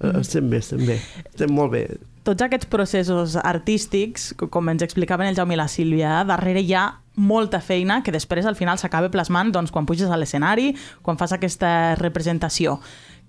eh, 0.00 0.20
estem 0.20 0.48
bé, 0.50 0.58
estem 0.58 0.86
bé, 0.86 1.00
estem 1.30 1.50
molt 1.52 1.72
bé. 1.72 1.88
Tots 2.26 2.42
aquests 2.42 2.66
processos 2.66 3.36
artístics, 3.36 4.32
co- 4.36 4.48
com 4.50 4.68
ens 4.68 4.82
explicaven 4.82 5.26
el 5.28 5.34
Jaume 5.36 5.54
i 5.54 5.56
la 5.56 5.68
Sílvia, 5.68 6.24
darrere 6.24 6.60
hi 6.60 6.74
ha 6.74 7.00
molta 7.14 7.60
feina 7.60 8.02
que 8.02 8.12
després 8.12 8.44
al 8.46 8.56
final 8.56 8.78
s'acaba 8.78 9.08
plasmant 9.10 9.52
doncs, 9.52 9.70
quan 9.70 9.86
puges 9.86 10.10
a 10.10 10.16
l'escenari, 10.16 10.74
quan 11.02 11.16
fas 11.16 11.32
aquesta 11.32 11.94
representació. 11.94 12.80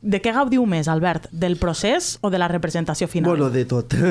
De 0.01 0.19
què 0.21 0.31
gaudiu 0.31 0.63
més, 0.69 0.87
Albert? 0.91 1.25
Del 1.31 1.57
procés 1.57 2.15
o 2.21 2.29
de 2.29 2.37
la 2.37 2.47
representació 2.51 3.07
final? 3.09 3.31
Bueno, 3.33 3.49
de 3.53 3.65
tot. 3.65 3.95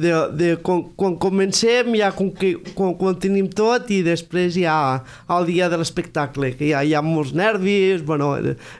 De, 0.00 0.14
de, 0.32 0.54
quan, 0.64 0.78
quan 0.96 1.18
comencem 1.20 1.90
ja 1.92 2.06
com 2.16 2.30
que, 2.32 2.54
quan, 2.72 2.94
quan 2.96 3.18
tenim 3.20 3.50
tot 3.52 3.90
i 3.92 3.98
després 4.00 4.54
ja 4.56 5.02
el 5.28 5.44
dia 5.50 5.68
de 5.68 5.76
l'espectacle, 5.76 6.54
que 6.56 6.70
ja 6.70 6.80
hi 6.80 6.94
ha 6.96 7.02
molts 7.04 7.34
nervis, 7.36 8.00
bueno, 8.08 8.30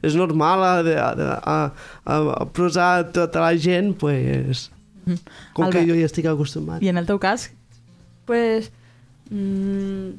és 0.00 0.16
normal 0.16 0.64
a, 0.64 0.72
a, 0.80 1.10
a, 1.36 1.58
a, 2.08 2.18
a 2.38 2.48
posar 2.56 3.10
tota 3.12 3.44
la 3.44 3.52
gent, 3.60 3.92
pues, 4.00 4.70
com 5.04 5.68
Albert. 5.68 5.76
que 5.76 5.84
jo 5.92 6.00
ja 6.00 6.08
estic 6.08 6.32
acostumat. 6.32 6.80
I 6.80 6.88
en 6.88 7.04
el 7.04 7.12
teu 7.12 7.20
cas? 7.20 7.50
pues, 8.30 8.70
mm, 9.30 10.10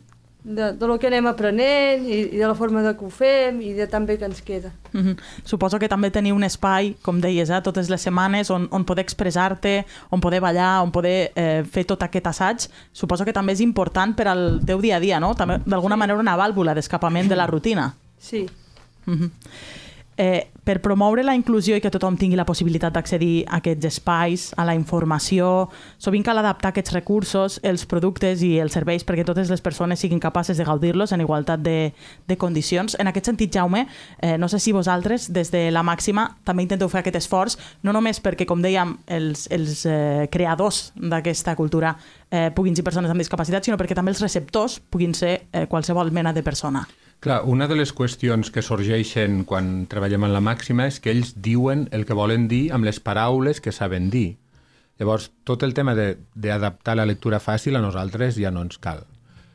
de, 0.43 0.73
de 0.73 0.87
lo 0.87 0.97
que 0.97 1.07
anem 1.07 1.27
aprenent 1.29 2.07
i, 2.09 2.21
i 2.33 2.39
de 2.39 2.47
la 2.47 2.55
forma 2.57 2.81
de 2.81 2.95
que 2.97 3.05
ho 3.05 3.09
fem 3.13 3.59
i 3.61 3.73
de 3.77 3.85
tan 3.87 4.07
bé 4.09 4.17
que 4.17 4.25
ens 4.25 4.41
queda. 4.41 4.71
Mm 4.93 5.01
-hmm. 5.01 5.17
Suposo 5.43 5.79
que 5.79 5.87
també 5.87 6.11
teniu 6.11 6.35
un 6.35 6.43
espai, 6.43 6.95
com 7.01 7.21
deies, 7.21 7.49
eh, 7.49 7.61
totes 7.61 7.89
les 7.89 8.01
setmanes 8.01 8.49
on, 8.49 8.67
on 8.71 8.83
poder 8.83 9.03
expressar-te, 9.03 9.85
on 10.09 10.19
poder 10.19 10.41
ballar, 10.41 10.81
on 10.81 10.91
poder 10.91 11.31
eh, 11.35 11.63
fer 11.63 11.85
tot 11.85 12.03
aquest 12.03 12.27
assaig. 12.27 12.69
Suposo 12.91 13.25
que 13.25 13.33
també 13.33 13.53
és 13.53 13.59
important 13.59 14.15
per 14.15 14.27
al 14.27 14.61
teu 14.65 14.81
dia 14.81 14.95
a 14.95 14.99
dia, 14.99 15.19
no? 15.19 15.35
També, 15.35 15.59
d'alguna 15.65 15.95
manera, 15.95 16.19
una 16.19 16.37
vàlvula 16.37 16.73
d'escapament 16.73 17.29
de 17.29 17.35
la 17.35 17.47
rutina. 17.47 17.95
Sí. 18.17 18.47
Mm 19.05 19.13
-hmm. 19.13 19.29
eh, 20.17 20.50
per 20.63 20.77
promoure 20.81 21.23
la 21.25 21.33
inclusió 21.35 21.75
i 21.75 21.81
que 21.81 21.89
tothom 21.93 22.17
tingui 22.19 22.37
la 22.37 22.45
possibilitat 22.45 22.93
d'accedir 22.93 23.47
a 23.47 23.57
aquests 23.61 23.87
espais, 23.89 24.45
a 24.57 24.65
la 24.67 24.75
informació, 24.77 25.69
sovint 25.97 26.25
cal 26.25 26.37
adaptar 26.37 26.69
aquests 26.69 26.93
recursos, 26.93 27.59
els 27.65 27.87
productes 27.89 28.43
i 28.45 28.53
els 28.61 28.77
serveis 28.77 29.05
perquè 29.07 29.25
totes 29.25 29.49
les 29.49 29.63
persones 29.65 29.99
siguin 29.99 30.21
capaces 30.21 30.57
de 30.57 30.67
gaudir-los 30.67 31.11
en 31.11 31.25
igualtat 31.25 31.63
de, 31.65 31.93
de 32.27 32.37
condicions. 32.37 32.95
En 33.01 33.09
aquest 33.09 33.31
sentit, 33.31 33.53
Jaume, 33.53 33.87
eh, 34.21 34.37
no 34.37 34.49
sé 34.49 34.61
si 34.61 34.71
vosaltres, 34.71 35.31
des 35.33 35.51
de 35.51 35.67
la 35.73 35.83
màxima, 35.83 36.27
també 36.45 36.67
intenteu 36.67 36.89
fer 36.93 37.01
aquest 37.01 37.21
esforç, 37.23 37.57
no 37.81 37.93
només 37.95 38.21
perquè, 38.21 38.45
com 38.45 38.61
dèiem, 38.61 38.97
els, 39.09 39.47
els 39.51 39.85
eh, 39.89 40.27
creadors 40.31 40.91
d'aquesta 40.95 41.57
cultura 41.57 41.95
eh, 42.29 42.49
puguin 42.53 42.77
ser 42.77 42.85
persones 42.85 43.09
amb 43.09 43.21
discapacitat, 43.21 43.65
sinó 43.65 43.81
perquè 43.81 43.97
també 43.97 44.13
els 44.13 44.21
receptors 44.21 44.79
puguin 44.93 45.17
ser 45.17 45.39
eh, 45.51 45.65
qualsevol 45.71 46.13
mena 46.13 46.33
de 46.33 46.45
persona. 46.45 46.85
Clar, 47.21 47.43
una 47.45 47.67
de 47.69 47.75
les 47.77 47.91
qüestions 47.93 48.49
que 48.49 48.63
sorgeixen 48.65 49.43
quan 49.45 49.85
treballem 49.85 50.23
en 50.25 50.31
la 50.33 50.39
màxima 50.41 50.87
és 50.89 50.95
que 50.97 51.11
ells 51.13 51.35
diuen 51.37 51.83
el 51.93 52.07
que 52.09 52.17
volen 52.17 52.47
dir 52.49 52.71
amb 52.73 52.87
les 52.87 52.97
paraules 52.97 53.61
que 53.61 53.69
saben 53.69 54.07
dir. 54.09 54.39
Llavors, 54.97 55.27
tot 55.45 55.61
el 55.61 55.75
tema 55.77 55.93
d'adaptar 55.93 56.95
la 56.97 57.05
lectura 57.05 57.37
fàcil 57.37 57.77
a 57.77 57.83
nosaltres 57.83 58.39
ja 58.41 58.49
no 58.49 58.65
ens 58.65 58.81
cal 58.81 59.05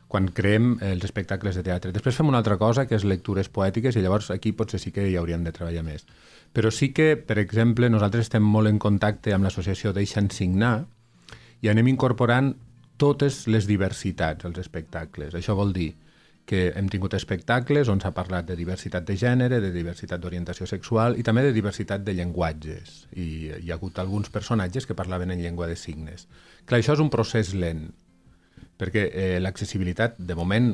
quan 0.07 0.29
creem 0.31 0.77
els 0.79 1.03
espectacles 1.03 1.59
de 1.59 1.65
teatre. 1.67 1.91
Després 1.91 2.15
fem 2.15 2.31
una 2.31 2.39
altra 2.39 2.55
cosa, 2.55 2.85
que 2.87 2.95
és 2.95 3.03
lectures 3.03 3.51
poètiques, 3.51 3.97
i 3.99 4.05
llavors 4.05 4.31
aquí 4.31 4.53
potser 4.55 4.79
sí 4.79 4.93
que 4.95 5.03
hi 5.03 5.17
hauríem 5.19 5.43
de 5.43 5.51
treballar 5.51 5.83
més. 5.83 6.07
Però 6.55 6.71
sí 6.71 6.93
que, 6.95 7.17
per 7.19 7.35
exemple, 7.43 7.91
nosaltres 7.91 8.29
estem 8.29 8.47
molt 8.47 8.71
en 8.71 8.79
contacte 8.79 9.35
amb 9.35 9.43
l'associació 9.43 9.91
Deixa'ns 9.91 10.39
Signar 10.39 10.85
i 11.59 11.67
anem 11.67 11.91
incorporant 11.91 12.53
totes 12.95 13.43
les 13.51 13.67
diversitats 13.67 14.47
als 14.47 14.63
espectacles. 14.63 15.35
Això 15.35 15.59
vol 15.59 15.75
dir 15.75 15.91
que 16.47 16.71
hem 16.79 16.87
tingut 16.87 17.11
espectacles 17.17 17.89
on 17.91 17.99
s'ha 17.99 18.13
parlat 18.15 18.45
de 18.47 18.55
diversitat 18.55 19.03
de 19.03 19.17
gènere, 19.19 19.59
de 19.59 19.73
diversitat 19.75 20.21
d'orientació 20.23 20.65
sexual 20.69 21.17
i 21.19 21.23
també 21.27 21.43
de 21.43 21.51
diversitat 21.51 22.05
de 22.07 22.13
llenguatges. 22.15 23.01
I 23.19 23.27
hi 23.59 23.71
ha 23.71 23.75
hagut 23.75 23.99
alguns 23.99 24.31
personatges 24.31 24.87
que 24.87 24.95
parlaven 24.95 25.33
en 25.35 25.41
llengua 25.43 25.67
de 25.67 25.75
signes. 25.75 26.29
Clar, 26.63 26.79
això 26.79 26.95
és 26.95 27.03
un 27.03 27.11
procés 27.11 27.51
lent, 27.51 27.89
perquè 28.79 29.09
eh, 29.11 29.33
l'accessibilitat, 29.43 30.15
de 30.17 30.37
moment, 30.39 30.69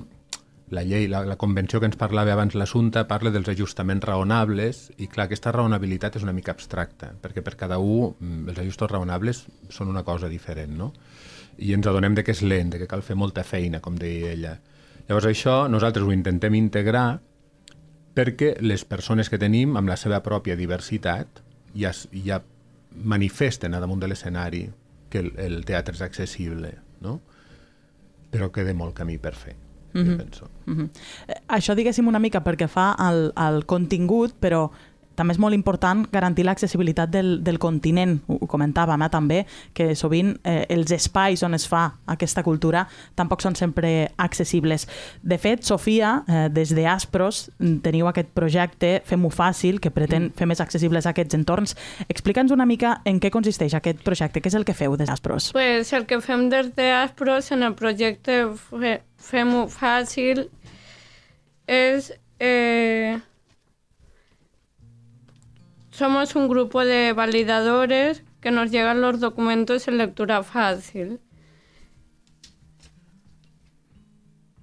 la 0.74 0.84
llei, 0.86 1.08
la, 1.10 1.24
la 1.26 1.38
convenció 1.42 1.80
que 1.82 1.90
ens 1.90 1.98
parlava 1.98 2.36
abans 2.36 2.54
l'assumpte 2.54 3.02
parla 3.10 3.32
dels 3.34 3.50
ajustaments 3.52 4.06
raonables 4.06 4.84
i 4.98 5.08
clar, 5.10 5.26
aquesta 5.26 5.54
raonabilitat 5.56 6.20
és 6.20 6.26
una 6.28 6.36
mica 6.38 6.54
abstracta, 6.54 7.16
perquè 7.22 7.42
per 7.42 7.56
cada 7.60 7.80
un 7.82 8.14
mm, 8.14 8.54
els 8.54 8.62
ajustos 8.62 8.92
raonables 8.92 9.46
són 9.74 9.90
una 9.90 10.06
cosa 10.06 10.30
diferent, 10.30 10.78
no? 10.78 10.92
I 11.58 11.74
ens 11.74 11.90
adonem 11.90 12.14
de 12.18 12.24
que 12.26 12.34
és 12.34 12.42
lent, 12.46 12.74
de 12.74 12.82
que 12.82 12.90
cal 12.90 13.02
fer 13.06 13.18
molta 13.18 13.42
feina, 13.46 13.82
com 13.82 13.98
deia 13.98 14.32
ella. 14.34 14.54
Llavors 15.08 15.28
això 15.28 15.64
nosaltres 15.68 16.06
ho 16.06 16.14
intentem 16.16 16.56
integrar 16.56 17.20
perquè 18.14 18.54
les 18.62 18.86
persones 18.86 19.30
que 19.30 19.40
tenim, 19.42 19.76
amb 19.78 19.90
la 19.90 19.98
seva 19.98 20.22
pròpia 20.24 20.56
diversitat, 20.56 21.42
ja, 21.76 21.92
ja 22.26 22.40
manifesten 22.94 23.74
a 23.74 23.82
damunt 23.82 24.04
de 24.04 24.10
l'escenari 24.12 24.64
que 25.10 25.24
el, 25.24 25.32
el 25.42 25.62
teatre 25.66 25.98
és 25.98 26.04
accessible, 26.06 26.76
no? 27.02 27.20
Però 28.34 28.50
queda 28.54 28.74
molt 28.78 28.96
camí 28.98 29.18
per 29.22 29.34
fer, 29.34 29.56
mm 29.94 30.02
-hmm. 30.02 30.10
jo 30.10 30.18
penso. 30.18 30.50
Mm 30.66 30.78
-hmm. 30.78 30.90
Això, 31.48 31.76
diguéssim, 31.76 32.08
una 32.08 32.20
mica 32.20 32.44
perquè 32.44 32.68
fa 32.68 32.92
al, 32.92 33.32
al 33.36 33.66
contingut, 33.66 34.34
però 34.40 34.70
també 35.16 35.34
és 35.36 35.40
molt 35.40 35.54
important 35.56 36.06
garantir 36.12 36.46
l'accessibilitat 36.46 37.10
del, 37.14 37.44
del 37.44 37.60
continent, 37.60 38.18
ho, 38.28 38.38
ho 38.42 38.48
comentàvem 38.50 39.02
eh, 39.06 39.10
també, 39.14 39.40
que 39.74 39.92
sovint 39.96 40.34
eh, 40.44 40.66
els 40.74 40.92
espais 40.92 41.44
on 41.44 41.54
es 41.54 41.68
fa 41.70 41.84
aquesta 42.10 42.44
cultura 42.44 42.86
tampoc 43.16 43.42
són 43.42 43.56
sempre 43.56 44.10
accessibles. 44.18 44.88
De 45.22 45.38
fet, 45.38 45.64
Sofia, 45.64 46.24
eh, 46.28 46.48
des 46.54 46.74
de 46.76 46.88
Aspros 46.88 47.50
mm, 47.60 47.78
teniu 47.86 48.08
aquest 48.10 48.30
projecte 48.34 49.02
Fem-ho 49.06 49.30
fàcil, 49.34 49.80
que 49.80 49.92
pretén 49.92 50.32
fer 50.36 50.48
més 50.50 50.62
accessibles 50.64 51.06
aquests 51.10 51.36
entorns. 51.38 51.76
Explica'ns 52.10 52.52
una 52.52 52.66
mica 52.66 53.02
en 53.06 53.20
què 53.20 53.30
consisteix 53.34 53.74
aquest 53.78 54.02
projecte, 54.04 54.42
què 54.42 54.50
és 54.52 54.56
el 54.58 54.66
que 54.66 54.74
feu 54.78 54.96
des 54.98 55.10
d'Aspros? 55.10 55.52
Pues 55.54 55.94
el 55.94 56.06
que 56.10 56.20
fem 56.22 56.50
des 56.50 56.72
d'Aspros 56.76 57.52
en 57.52 57.64
el 57.64 57.74
projecte 57.76 58.44
Fe- 58.70 59.02
Fem-ho 59.24 59.68
fàcil 59.72 60.48
és... 61.68 62.12
Eh, 62.40 63.20
somos 65.94 66.36
un 66.36 66.48
grupo 66.48 66.84
de 66.84 67.14
validadores 67.14 68.24
que 68.42 68.50
nos 68.50 68.72
llegan 68.72 69.00
los 69.00 69.20
documentos 69.20 69.88
en 69.88 70.00
lectura 70.00 70.42
fácil. 70.42 71.20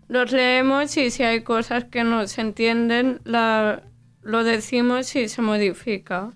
Los 0.08 0.32
leemos 0.32 0.96
y 0.96 1.12
si 1.12 1.22
hay 1.22 1.44
cosas 1.44 1.84
que 1.84 2.02
no 2.02 2.26
se 2.26 2.40
entienden, 2.40 3.20
lo 3.24 4.44
decimos 4.44 5.14
y 5.14 5.28
se 5.28 5.40
modifica. 5.40 6.32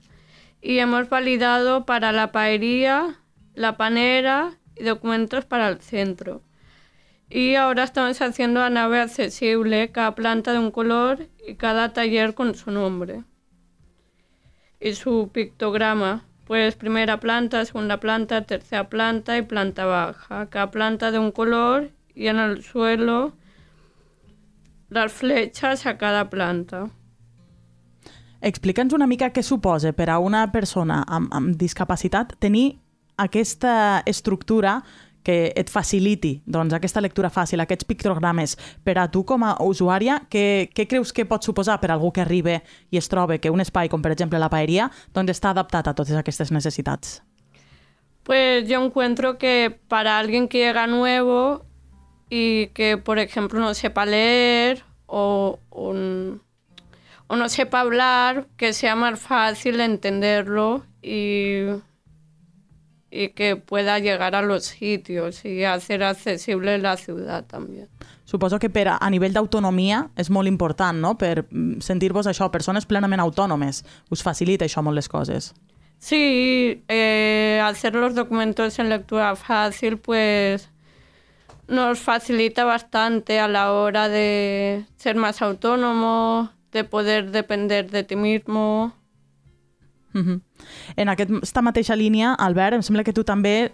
Y 0.63 0.79
hemos 0.79 1.09
validado 1.09 1.85
para 1.85 2.13
la 2.13 2.31
paería 2.31 3.17
la 3.55 3.77
panera 3.77 4.61
y 4.77 4.85
documentos 4.85 5.45
para 5.45 5.69
el 5.69 5.81
centro. 5.81 6.43
Y 7.29 7.57
ahora 7.57 7.83
estamos 7.83 8.23
haciendo 8.23 8.61
la 8.61 8.71
nave 8.71 9.01
accesible, 9.01 9.91
cada 9.91 10.15
planta 10.15 10.53
de 10.53 10.61
un 10.61 10.71
color 10.71 11.29
y 11.45 11.57
cada 11.57 11.93
taller 11.93 12.35
con 12.35 12.55
su 12.55 12.71
nombre. 12.71 13.25
Y 14.85 14.93
su 14.93 15.31
pictograma, 15.33 16.25
pues 16.45 16.75
primera 16.75 17.19
planta, 17.19 17.65
segunda 17.65 18.01
planta, 18.01 18.43
tercera 18.43 18.91
planta 18.91 19.39
y 19.39 19.43
planta 19.43 19.87
baja. 19.87 20.51
Cada 20.51 20.71
planta 20.71 21.11
de 21.11 21.19
un 21.19 21.33
color 21.33 21.91
y 22.15 22.27
en 22.27 22.39
el 22.39 22.63
suelo 22.63 23.33
las 24.91 25.11
flechas 25.11 25.87
a 25.87 25.97
cada 25.97 26.29
planta. 26.29 26.91
Explica'ns 28.45 28.93
una 28.93 29.09
mica 29.09 29.31
què 29.33 29.41
suposa 29.41 29.95
per 29.97 30.11
a 30.13 30.19
una 30.21 30.51
persona 30.53 31.01
amb, 31.09 31.33
amb 31.33 31.57
discapacitat 31.57 32.37
tenir 32.45 32.75
aquesta 33.17 34.03
estructura 34.05 34.83
que 35.25 35.53
et 35.57 35.71
faciliti 35.73 36.37
doncs, 36.47 36.77
aquesta 36.77 37.03
lectura 37.03 37.33
fàcil, 37.33 37.63
aquests 37.65 37.89
pictogrames. 37.89 38.57
Per 38.85 38.97
a 39.01 39.09
tu, 39.11 39.25
com 39.27 39.43
a 39.43 39.57
usuària, 39.65 40.21
què, 40.31 40.71
què 40.77 40.87
creus 40.91 41.15
que 41.17 41.27
pot 41.27 41.43
suposar 41.43 41.81
per 41.81 41.91
a 41.91 41.97
algú 41.97 42.13
que 42.13 42.23
arriba 42.23 42.61
i 42.93 43.01
es 43.01 43.09
troba 43.09 43.39
que 43.41 43.51
un 43.51 43.65
espai, 43.65 43.89
com 43.89 44.05
per 44.05 44.13
exemple 44.15 44.39
la 44.39 44.53
paeria, 44.53 44.91
doncs 45.17 45.35
està 45.35 45.55
adaptat 45.55 45.89
a 45.89 45.97
totes 45.97 46.15
aquestes 46.21 46.53
necessitats? 46.53 47.23
Pues 48.25 48.69
yo 48.69 48.83
encuentro 48.83 49.37
que 49.37 49.79
para 49.89 50.19
alguien 50.19 50.49
que 50.49 50.59
llega 50.59 50.87
nuevo 50.87 51.65
y 52.31 52.69
que, 52.69 52.97
por 52.97 53.19
ejemplo, 53.19 53.61
no 53.61 53.75
sepa 53.75 54.07
leer 54.07 54.83
o, 55.07 55.59
o, 55.69 55.95
o 57.27 57.37
no 57.37 57.49
sepa 57.49 57.81
hablar, 57.81 58.47
que 58.57 58.73
sea 58.73 58.97
más 58.97 59.21
fácil 59.21 59.81
entenderlo 59.81 60.85
y, 61.03 61.67
y 63.15 63.29
que 63.29 63.55
pueda 63.55 64.01
llegar 64.01 64.35
a 64.35 64.43
los 64.43 64.65
sitios 64.65 65.45
y 65.45 65.63
hacer 65.63 66.03
accesible 66.03 66.79
la 66.79 66.97
ciudad 66.97 67.45
también. 67.45 67.89
Suposo 68.25 68.59
que 68.59 68.71
per 68.71 68.89
a, 68.89 68.97
a 68.99 69.11
nivell 69.13 69.37
d'autonomia 69.37 70.09
és 70.19 70.31
molt 70.35 70.51
important, 70.51 70.99
no?, 70.99 71.15
per 71.21 71.45
mm, 71.45 71.85
sentir-vos 71.85 72.27
això, 72.27 72.51
persones 72.51 72.89
plenament 72.91 73.23
autònomes. 73.23 73.85
Us 74.11 74.25
facilita 74.27 74.67
això 74.67 74.83
molt 74.83 74.99
les 74.99 75.09
coses. 75.09 75.53
Sí, 76.01 76.83
eh, 76.89 77.61
hacer 77.63 77.95
los 77.95 78.15
documentos 78.15 78.79
en 78.79 78.89
lectura 78.89 79.37
fácil, 79.37 79.99
pues 79.99 80.69
nos 81.69 82.01
facilita 82.01 82.65
bastante 82.65 83.39
a 83.39 83.47
la 83.49 83.73
hora 83.73 84.09
de 84.09 84.85
ser 84.97 85.17
más 85.17 85.41
autónomo, 85.41 86.51
de 86.73 86.83
poder 86.85 87.31
depender 87.31 87.91
de 87.91 88.03
ti 88.03 88.17
mismo. 88.17 88.93
Uh 90.13 90.21
-huh. 90.21 90.41
En 90.97 91.11
aquesta 91.13 91.63
mateixa 91.63 91.97
línia, 91.97 92.35
Albert, 92.35 92.79
em 92.79 92.85
sembla 92.87 93.05
que 93.07 93.15
tu 93.17 93.25
també 93.27 93.71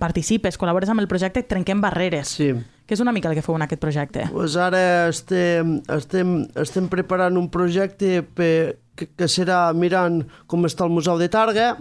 participes, 0.00 0.58
col·labores 0.60 0.92
amb 0.92 1.02
el 1.02 1.08
projecte 1.10 1.44
Trenquem 1.46 1.80
Barreres. 1.82 2.36
Sí. 2.38 2.52
Què 2.86 2.96
és 2.96 3.00
una 3.00 3.12
mica 3.14 3.30
el 3.30 3.36
que 3.38 3.44
feu 3.44 3.56
en 3.56 3.64
aquest 3.64 3.80
projecte? 3.80 4.26
Pues 4.32 4.56
ara 4.60 5.08
estem, 5.08 5.78
estem, 5.94 6.42
estem 6.60 6.88
preparant 6.92 7.38
un 7.40 7.48
projecte 7.52 8.20
per, 8.36 8.78
que, 8.98 9.08
que 9.08 9.28
serà 9.30 9.64
mirant 9.76 10.22
com 10.50 10.66
està 10.68 10.84
el 10.84 10.92
Museu 10.92 11.20
de 11.20 11.30
Targa 11.32 11.72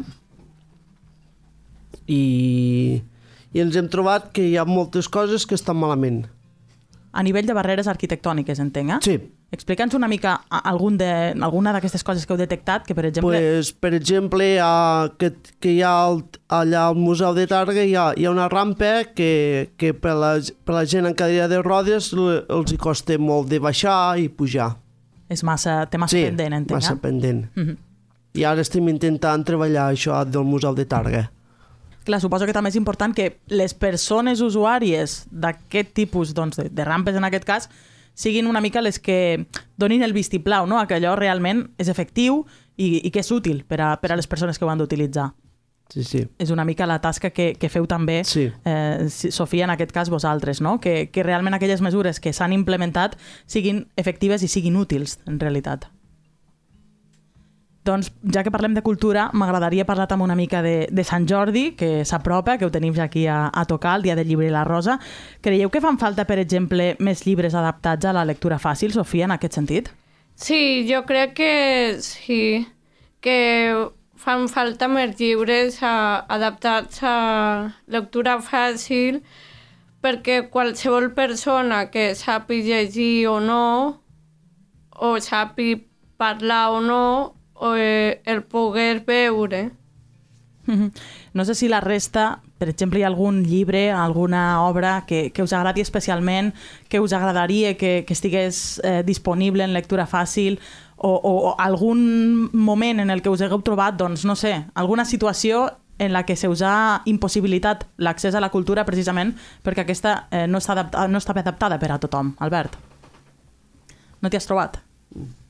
i, 2.08 3.02
i 3.52 3.64
ens 3.64 3.76
hem 3.76 3.90
trobat 3.92 4.30
que 4.36 4.46
hi 4.46 4.56
ha 4.58 4.66
moltes 4.68 5.10
coses 5.12 5.48
que 5.48 5.58
estan 5.58 5.80
malament. 5.82 6.24
A 7.12 7.24
nivell 7.28 7.48
de 7.48 7.56
barreres 7.58 7.90
arquitectòniques, 7.92 8.62
entenc, 8.64 8.96
eh? 8.96 9.00
Sí. 9.04 9.18
Explica'ns 9.52 9.94
una 9.98 10.08
mica 10.08 10.38
a- 10.50 10.62
algun 10.70 10.96
de, 10.98 11.10
alguna 11.44 11.74
d'aquestes 11.76 12.06
coses 12.08 12.24
que 12.26 12.32
heu 12.32 12.40
detectat, 12.40 12.86
que 12.88 12.96
per 12.96 13.04
exemple... 13.10 13.36
Pues, 13.36 13.74
per 13.76 13.92
exemple, 13.98 14.46
ha, 14.64 15.10
que, 15.20 15.34
que 15.60 15.74
hi 15.76 15.82
ha 15.84 15.92
el, 16.08 16.22
allà 16.48 16.86
al 16.88 16.96
Museu 16.96 17.34
de 17.36 17.44
Targa 17.52 17.84
hi 17.84 17.98
ha, 18.00 18.14
hi 18.16 18.26
ha 18.30 18.32
una 18.32 18.48
rampa 18.48 19.04
que, 19.12 19.74
que 19.76 19.92
per, 19.94 20.16
la, 20.16 20.32
per 20.64 20.78
la 20.78 20.86
gent 20.88 21.10
en 21.10 21.18
cadira 21.20 21.50
de 21.52 21.60
rodes 21.62 22.14
els 22.16 22.72
hi 22.72 22.80
costa 22.80 23.20
molt 23.20 23.52
de 23.52 23.60
baixar 23.60 24.16
i 24.24 24.30
pujar. 24.32 24.70
És 25.32 25.44
massa, 25.48 25.82
té 25.92 26.00
massa 26.00 26.16
sí, 26.16 26.24
pendent, 26.30 26.56
entenc, 26.62 26.78
massa 26.80 26.96
eh? 26.96 27.02
pendent. 27.04 27.46
Mhm. 27.60 27.78
I 28.40 28.46
ara 28.48 28.64
estem 28.64 28.88
intentant 28.88 29.44
treballar 29.44 29.90
això 29.92 30.24
del 30.24 30.48
Museu 30.48 30.72
de 30.76 30.86
Targa. 30.88 31.26
Clar, 32.08 32.22
suposo 32.24 32.48
que 32.48 32.56
també 32.56 32.72
és 32.72 32.78
important 32.80 33.12
que 33.14 33.34
les 33.52 33.76
persones 33.76 34.40
usuàries 34.40 35.26
d'aquest 35.30 35.92
tipus 35.94 36.32
doncs, 36.34 36.56
de, 36.58 36.70
de 36.72 36.86
rampes, 36.88 37.20
en 37.20 37.28
aquest 37.28 37.44
cas, 37.46 37.68
siguin 38.14 38.48
una 38.48 38.62
mica 38.62 38.82
les 38.82 39.00
que 39.00 39.46
donin 39.78 40.04
el 40.04 40.14
vistiplau, 40.14 40.68
no? 40.68 40.82
que 40.88 40.96
allò 41.00 41.16
realment 41.16 41.70
és 41.78 41.88
efectiu 41.90 42.46
i, 42.78 43.02
i 43.06 43.12
que 43.12 43.20
és 43.24 43.32
útil 43.32 43.64
per 43.66 43.82
a, 43.82 43.94
per 44.02 44.12
a 44.12 44.16
les 44.20 44.28
persones 44.28 44.60
que 44.60 44.66
ho 44.66 44.70
han 44.70 44.78
d'utilitzar. 44.82 45.32
Sí, 45.92 46.06
sí. 46.08 46.22
És 46.40 46.52
una 46.52 46.64
mica 46.64 46.86
la 46.88 47.02
tasca 47.04 47.32
que, 47.36 47.50
que 47.60 47.68
feu 47.68 47.84
també, 47.86 48.22
Sí. 48.24 48.46
eh, 48.64 49.08
Sofia, 49.10 49.66
en 49.66 49.72
aquest 49.74 49.92
cas 49.92 50.10
vosaltres, 50.10 50.62
no? 50.62 50.80
que, 50.80 51.10
que 51.12 51.24
realment 51.24 51.54
aquelles 51.58 51.82
mesures 51.82 52.20
que 52.24 52.32
s'han 52.32 52.54
implementat 52.56 53.18
siguin 53.46 53.88
efectives 53.98 54.42
i 54.44 54.48
siguin 54.48 54.78
útils, 54.80 55.20
en 55.28 55.40
realitat. 55.40 55.90
Doncs, 57.84 58.12
ja 58.30 58.44
que 58.46 58.52
parlem 58.54 58.76
de 58.78 58.84
cultura, 58.86 59.30
m'agradaria 59.34 59.88
parlar 59.90 60.06
també 60.10 60.28
una 60.28 60.36
mica 60.38 60.62
de, 60.62 60.86
de 60.92 61.04
Sant 61.08 61.26
Jordi, 61.30 61.72
que 61.78 62.04
s'apropa, 62.06 62.60
que 62.62 62.68
ho 62.68 62.74
tenim 62.74 62.94
ja 62.94 63.08
aquí 63.08 63.26
a, 63.26 63.48
a 63.50 63.66
tocar, 63.66 63.96
el 63.98 64.06
dia 64.06 64.16
del 64.16 64.30
llibre 64.30 64.46
i 64.46 64.54
la 64.54 64.62
rosa. 64.68 65.00
Creieu 65.42 65.72
que 65.74 65.82
fan 65.82 65.98
falta, 65.98 66.28
per 66.30 66.38
exemple, 66.38 66.92
més 67.02 67.26
llibres 67.26 67.58
adaptats 67.58 68.06
a 68.06 68.14
la 68.14 68.28
lectura 68.30 68.62
fàcil, 68.62 68.94
Sofia, 68.94 69.26
en 69.26 69.34
aquest 69.34 69.58
sentit? 69.58 69.90
Sí, 70.36 70.86
yo 70.86 71.08
creo 71.10 71.34
que 71.34 71.98
sí, 72.02 72.68
que 73.20 73.90
fan 74.22 74.46
falta 74.50 74.86
més 74.88 75.18
llibres 75.18 75.82
a, 75.82 76.22
adaptats 76.30 77.02
a 77.02 77.18
lectura 77.90 78.38
fàcil 78.46 79.24
perquè 80.02 80.44
qualsevol 80.54 81.12
persona 81.18 81.88
que 81.94 82.12
sàpi 82.18 82.62
llegir 82.66 83.28
o 83.30 83.40
no, 83.42 83.66
o 85.02 85.16
sàpi 85.22 85.76
parlar 86.22 86.68
o 86.78 86.82
no, 86.86 87.06
eh, 87.76 88.22
el 88.26 88.44
poder 88.44 89.04
veure. 89.06 89.72
No 91.34 91.46
sé 91.46 91.56
si 91.56 91.70
la 91.70 91.80
resta, 91.80 92.42
per 92.60 92.68
exemple, 92.70 93.00
hi 93.00 93.04
ha 93.04 93.08
algun 93.08 93.46
llibre, 93.48 93.90
alguna 93.92 94.62
obra 94.68 95.06
que, 95.08 95.32
que 95.32 95.44
us 95.44 95.54
agradi 95.54 95.82
especialment, 95.82 96.52
que 96.90 97.00
us 97.00 97.14
agradaria 97.14 97.78
que, 97.78 98.04
que 98.06 98.14
estigués 98.14 98.82
eh, 98.84 99.02
disponible 99.08 99.64
en 99.64 99.72
lectura 99.74 100.06
fàcil, 100.08 100.60
o, 100.98 101.10
o, 101.16 101.32
o 101.50 101.56
algun 101.58 102.50
moment 102.54 103.00
en 103.00 103.10
el 103.10 103.24
que 103.24 103.32
us 103.32 103.42
hagueu 103.42 103.64
trobat, 103.66 103.96
doncs, 103.98 104.26
no 104.28 104.36
sé, 104.36 104.66
alguna 104.76 105.06
situació 105.06 105.70
en 106.02 106.14
la 106.14 106.26
que 106.26 106.36
se 106.36 106.50
us 106.50 106.62
ha 106.66 107.02
impossibilitat 107.06 107.88
l'accés 107.98 108.36
a 108.36 108.42
la 108.42 108.50
cultura 108.50 108.86
precisament 108.86 109.36
perquè 109.62 109.84
aquesta 109.86 110.28
eh, 110.32 110.48
no, 110.50 110.58
està 110.58 110.74
adaptada, 110.74 111.08
no 111.08 111.22
està 111.22 111.36
adaptada 111.38 111.78
per 111.80 111.92
a 111.94 112.00
tothom. 112.02 112.36
Albert? 112.42 112.78
No 114.22 114.30
t'hi 114.30 114.38
has 114.38 114.50
trobat? 114.50 114.80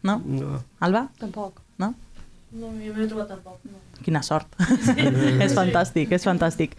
No? 0.04 0.22
No. 0.26 0.60
Alba? 0.80 1.06
Tampoc. 1.20 1.62
No? 1.82 1.94
No, 2.52 2.68
jo 2.84 2.92
m'he 2.92 3.08
trobat 3.08 3.30
tampoc. 3.32 3.62
No. 3.64 3.80
Quina 4.04 4.22
sort. 4.26 4.58
és 5.46 5.54
fantàstic, 5.56 6.12
és 6.12 6.26
fantàstic. 6.28 6.76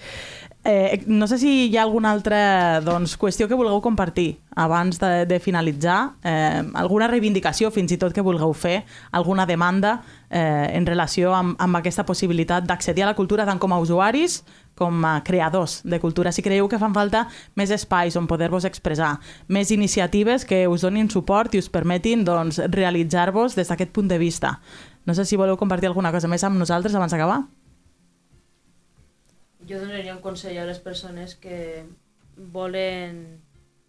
Eh, 0.64 1.02
no 1.10 1.26
sé 1.26 1.40
si 1.42 1.52
hi 1.66 1.76
ha 1.76 1.82
alguna 1.82 2.12
altra 2.14 2.80
doncs, 2.86 3.16
qüestió 3.18 3.48
que 3.50 3.56
vulgueu 3.58 3.80
compartir 3.82 4.36
abans 4.54 5.00
de, 5.02 5.24
de 5.26 5.40
finalitzar, 5.42 6.12
eh, 6.22 6.62
alguna 6.78 7.08
reivindicació 7.10 7.72
fins 7.74 7.90
i 7.90 7.98
tot 7.98 8.14
que 8.14 8.22
vulgueu 8.22 8.52
fer, 8.54 8.84
alguna 9.10 9.46
demanda 9.48 9.96
eh, 10.30 10.70
en 10.76 10.86
relació 10.86 11.32
amb, 11.34 11.56
amb 11.58 11.80
aquesta 11.80 12.04
possibilitat 12.06 12.68
d'accedir 12.68 13.02
a 13.02 13.10
la 13.10 13.16
cultura 13.18 13.48
tant 13.48 13.58
com 13.58 13.74
a 13.74 13.80
usuaris 13.82 14.42
com 14.78 15.02
a 15.04 15.18
creadors 15.24 15.80
de 15.82 15.98
cultura. 16.00 16.30
Si 16.32 16.46
creieu 16.46 16.68
que 16.70 16.78
fan 16.78 16.94
falta 16.94 17.26
més 17.58 17.74
espais 17.74 18.14
on 18.16 18.30
poder-vos 18.30 18.64
expressar, 18.68 19.16
més 19.48 19.74
iniciatives 19.74 20.46
que 20.46 20.64
us 20.70 20.86
donin 20.86 21.10
suport 21.10 21.54
i 21.54 21.60
us 21.60 21.68
permetin 21.72 22.22
doncs, 22.28 22.62
realitzar-vos 22.70 23.58
des 23.58 23.68
d'aquest 23.68 23.92
punt 23.92 24.08
de 24.08 24.20
vista. 24.22 24.60
No 25.04 25.14
sé 25.14 25.24
si 25.26 25.36
voleu 25.36 25.58
compartir 25.58 25.88
alguna 25.90 26.12
cosa 26.14 26.30
més 26.30 26.44
amb 26.46 26.60
nosaltres 26.60 26.94
abans 26.94 27.12
d'acabar. 27.14 27.42
Jo 29.66 29.78
donaria 29.82 30.14
un 30.14 30.22
consell 30.22 30.58
a 30.58 30.66
les 30.66 30.78
persones 30.82 31.34
que 31.38 31.84
volen 32.36 33.22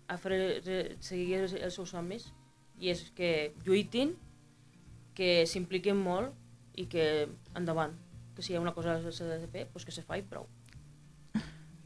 a 0.07 0.17
fer, 0.17 0.61
seguir 1.01 1.43
els, 1.43 1.55
els 1.57 1.77
seus 1.77 1.93
somnis 1.93 2.29
i 2.81 2.91
és 2.93 3.05
que 3.17 3.53
lluitin, 3.65 4.13
que 5.17 5.45
s'impliquin 5.49 5.97
molt 5.97 6.33
i 6.77 6.87
que 6.89 7.07
endavant, 7.57 7.93
que 8.35 8.41
si 8.41 8.53
hi 8.53 8.57
ha 8.57 8.63
una 8.63 8.73
cosa 8.73 8.99
que 9.01 9.13
s'ha 9.13 9.29
de 9.29 9.47
fer, 9.47 9.67
doncs 9.69 9.85
que 9.85 9.93
se 9.93 10.05
fa 10.05 10.17
i 10.17 10.25
prou. 10.25 10.47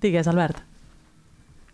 Digues, 0.01 0.27
Albert. 0.31 0.63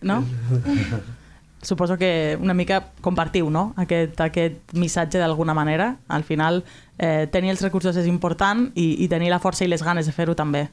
No? 0.02 0.24
Suposo 1.64 1.98
que 1.98 2.38
una 2.42 2.54
mica 2.54 2.92
compartiu 3.02 3.50
no? 3.50 3.74
aquest, 3.80 4.20
aquest 4.22 4.74
missatge 4.76 5.20
d'alguna 5.20 5.56
manera. 5.56 5.98
Al 6.08 6.24
final, 6.28 6.64
eh, 6.98 7.28
tenir 7.32 7.54
els 7.56 7.64
recursos 7.64 7.96
és 7.96 8.08
important 8.08 8.70
i, 8.76 9.04
i 9.04 9.08
tenir 9.08 9.32
la 9.32 9.40
força 9.40 9.64
i 9.64 9.72
les 9.72 9.84
ganes 9.84 10.06
de 10.06 10.16
fer-ho 10.16 10.36
també. 10.36 10.68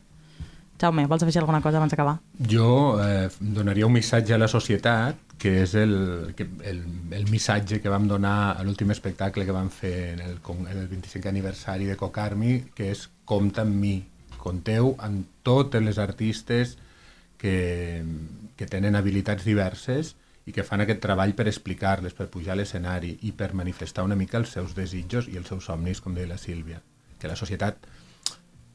Jaume, 0.81 1.05
vols 1.07 1.22
afegir 1.22 1.42
alguna 1.42 1.61
cosa 1.61 1.76
abans 1.76 1.92
d'acabar? 1.92 2.16
Jo 2.50 2.98
eh, 3.05 3.29
donaria 3.38 3.87
un 3.87 3.92
missatge 3.92 4.35
a 4.35 4.38
la 4.40 4.48
societat, 4.48 5.18
que 5.40 5.61
és 5.62 5.74
el, 5.76 6.33
que, 6.37 6.46
el, 6.68 6.81
el 7.16 7.26
missatge 7.31 7.81
que 7.81 7.92
vam 7.92 8.07
donar 8.09 8.55
a 8.57 8.64
l'últim 8.64 8.90
espectacle 8.92 9.44
que 9.44 9.57
vam 9.57 9.68
fer 9.72 10.14
en 10.14 10.22
el, 10.24 10.38
en 10.40 10.79
el 10.79 10.88
25 10.88 11.29
aniversari 11.29 11.88
de 11.88 11.96
Cocarmi, 12.00 12.57
que 12.74 12.90
és 12.94 13.07
compta 13.29 13.62
amb 13.62 13.76
mi, 13.76 13.98
compteu 14.40 14.94
amb 15.05 15.44
totes 15.44 15.85
les 15.85 16.00
artistes 16.00 16.79
que, 17.40 18.03
que 18.57 18.68
tenen 18.68 18.96
habilitats 18.96 19.44
diverses 19.44 20.14
i 20.46 20.53
que 20.53 20.64
fan 20.64 20.85
aquest 20.85 21.03
treball 21.05 21.35
per 21.37 21.46
explicar-les, 21.50 22.14
per 22.16 22.31
pujar 22.33 22.55
a 22.55 22.61
l'escenari 22.61 23.16
i 23.29 23.33
per 23.33 23.53
manifestar 23.55 24.05
una 24.07 24.16
mica 24.16 24.38
els 24.40 24.55
seus 24.57 24.74
desitjos 24.74 25.29
i 25.29 25.37
els 25.37 25.48
seus 25.48 25.68
somnis, 25.68 26.00
com 26.00 26.14
deia 26.16 26.31
la 26.31 26.40
Sílvia. 26.40 26.81
Que 27.20 27.29
la 27.29 27.37
societat 27.37 27.87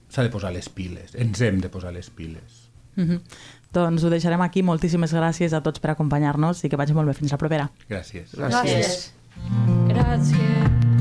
s'ha 0.10 0.24
de 0.24 0.32
posar 0.32 0.54
les 0.54 0.70
piles, 0.70 1.16
ens 1.16 1.42
hem 1.42 1.60
de 1.64 1.72
posar 1.74 1.94
les 1.94 2.10
piles. 2.10 2.66
Mm 2.96 3.10
-hmm. 3.10 3.22
Doncs 3.74 4.04
ho 4.04 4.10
deixarem 4.10 4.42
aquí. 4.42 4.64
Moltíssimes 4.64 5.14
gràcies 5.14 5.54
a 5.54 5.62
tots 5.62 5.80
per 5.80 5.92
acompanyar-nos 5.92 6.64
i 6.64 6.70
que 6.70 6.78
vagi 6.78 6.94
molt 6.94 7.08
bé. 7.08 7.14
Fins 7.14 7.32
la 7.32 7.38
propera. 7.38 7.70
Gràcies. 7.90 8.34
Gràcies. 8.34 9.12
Gràcies. 9.88 10.95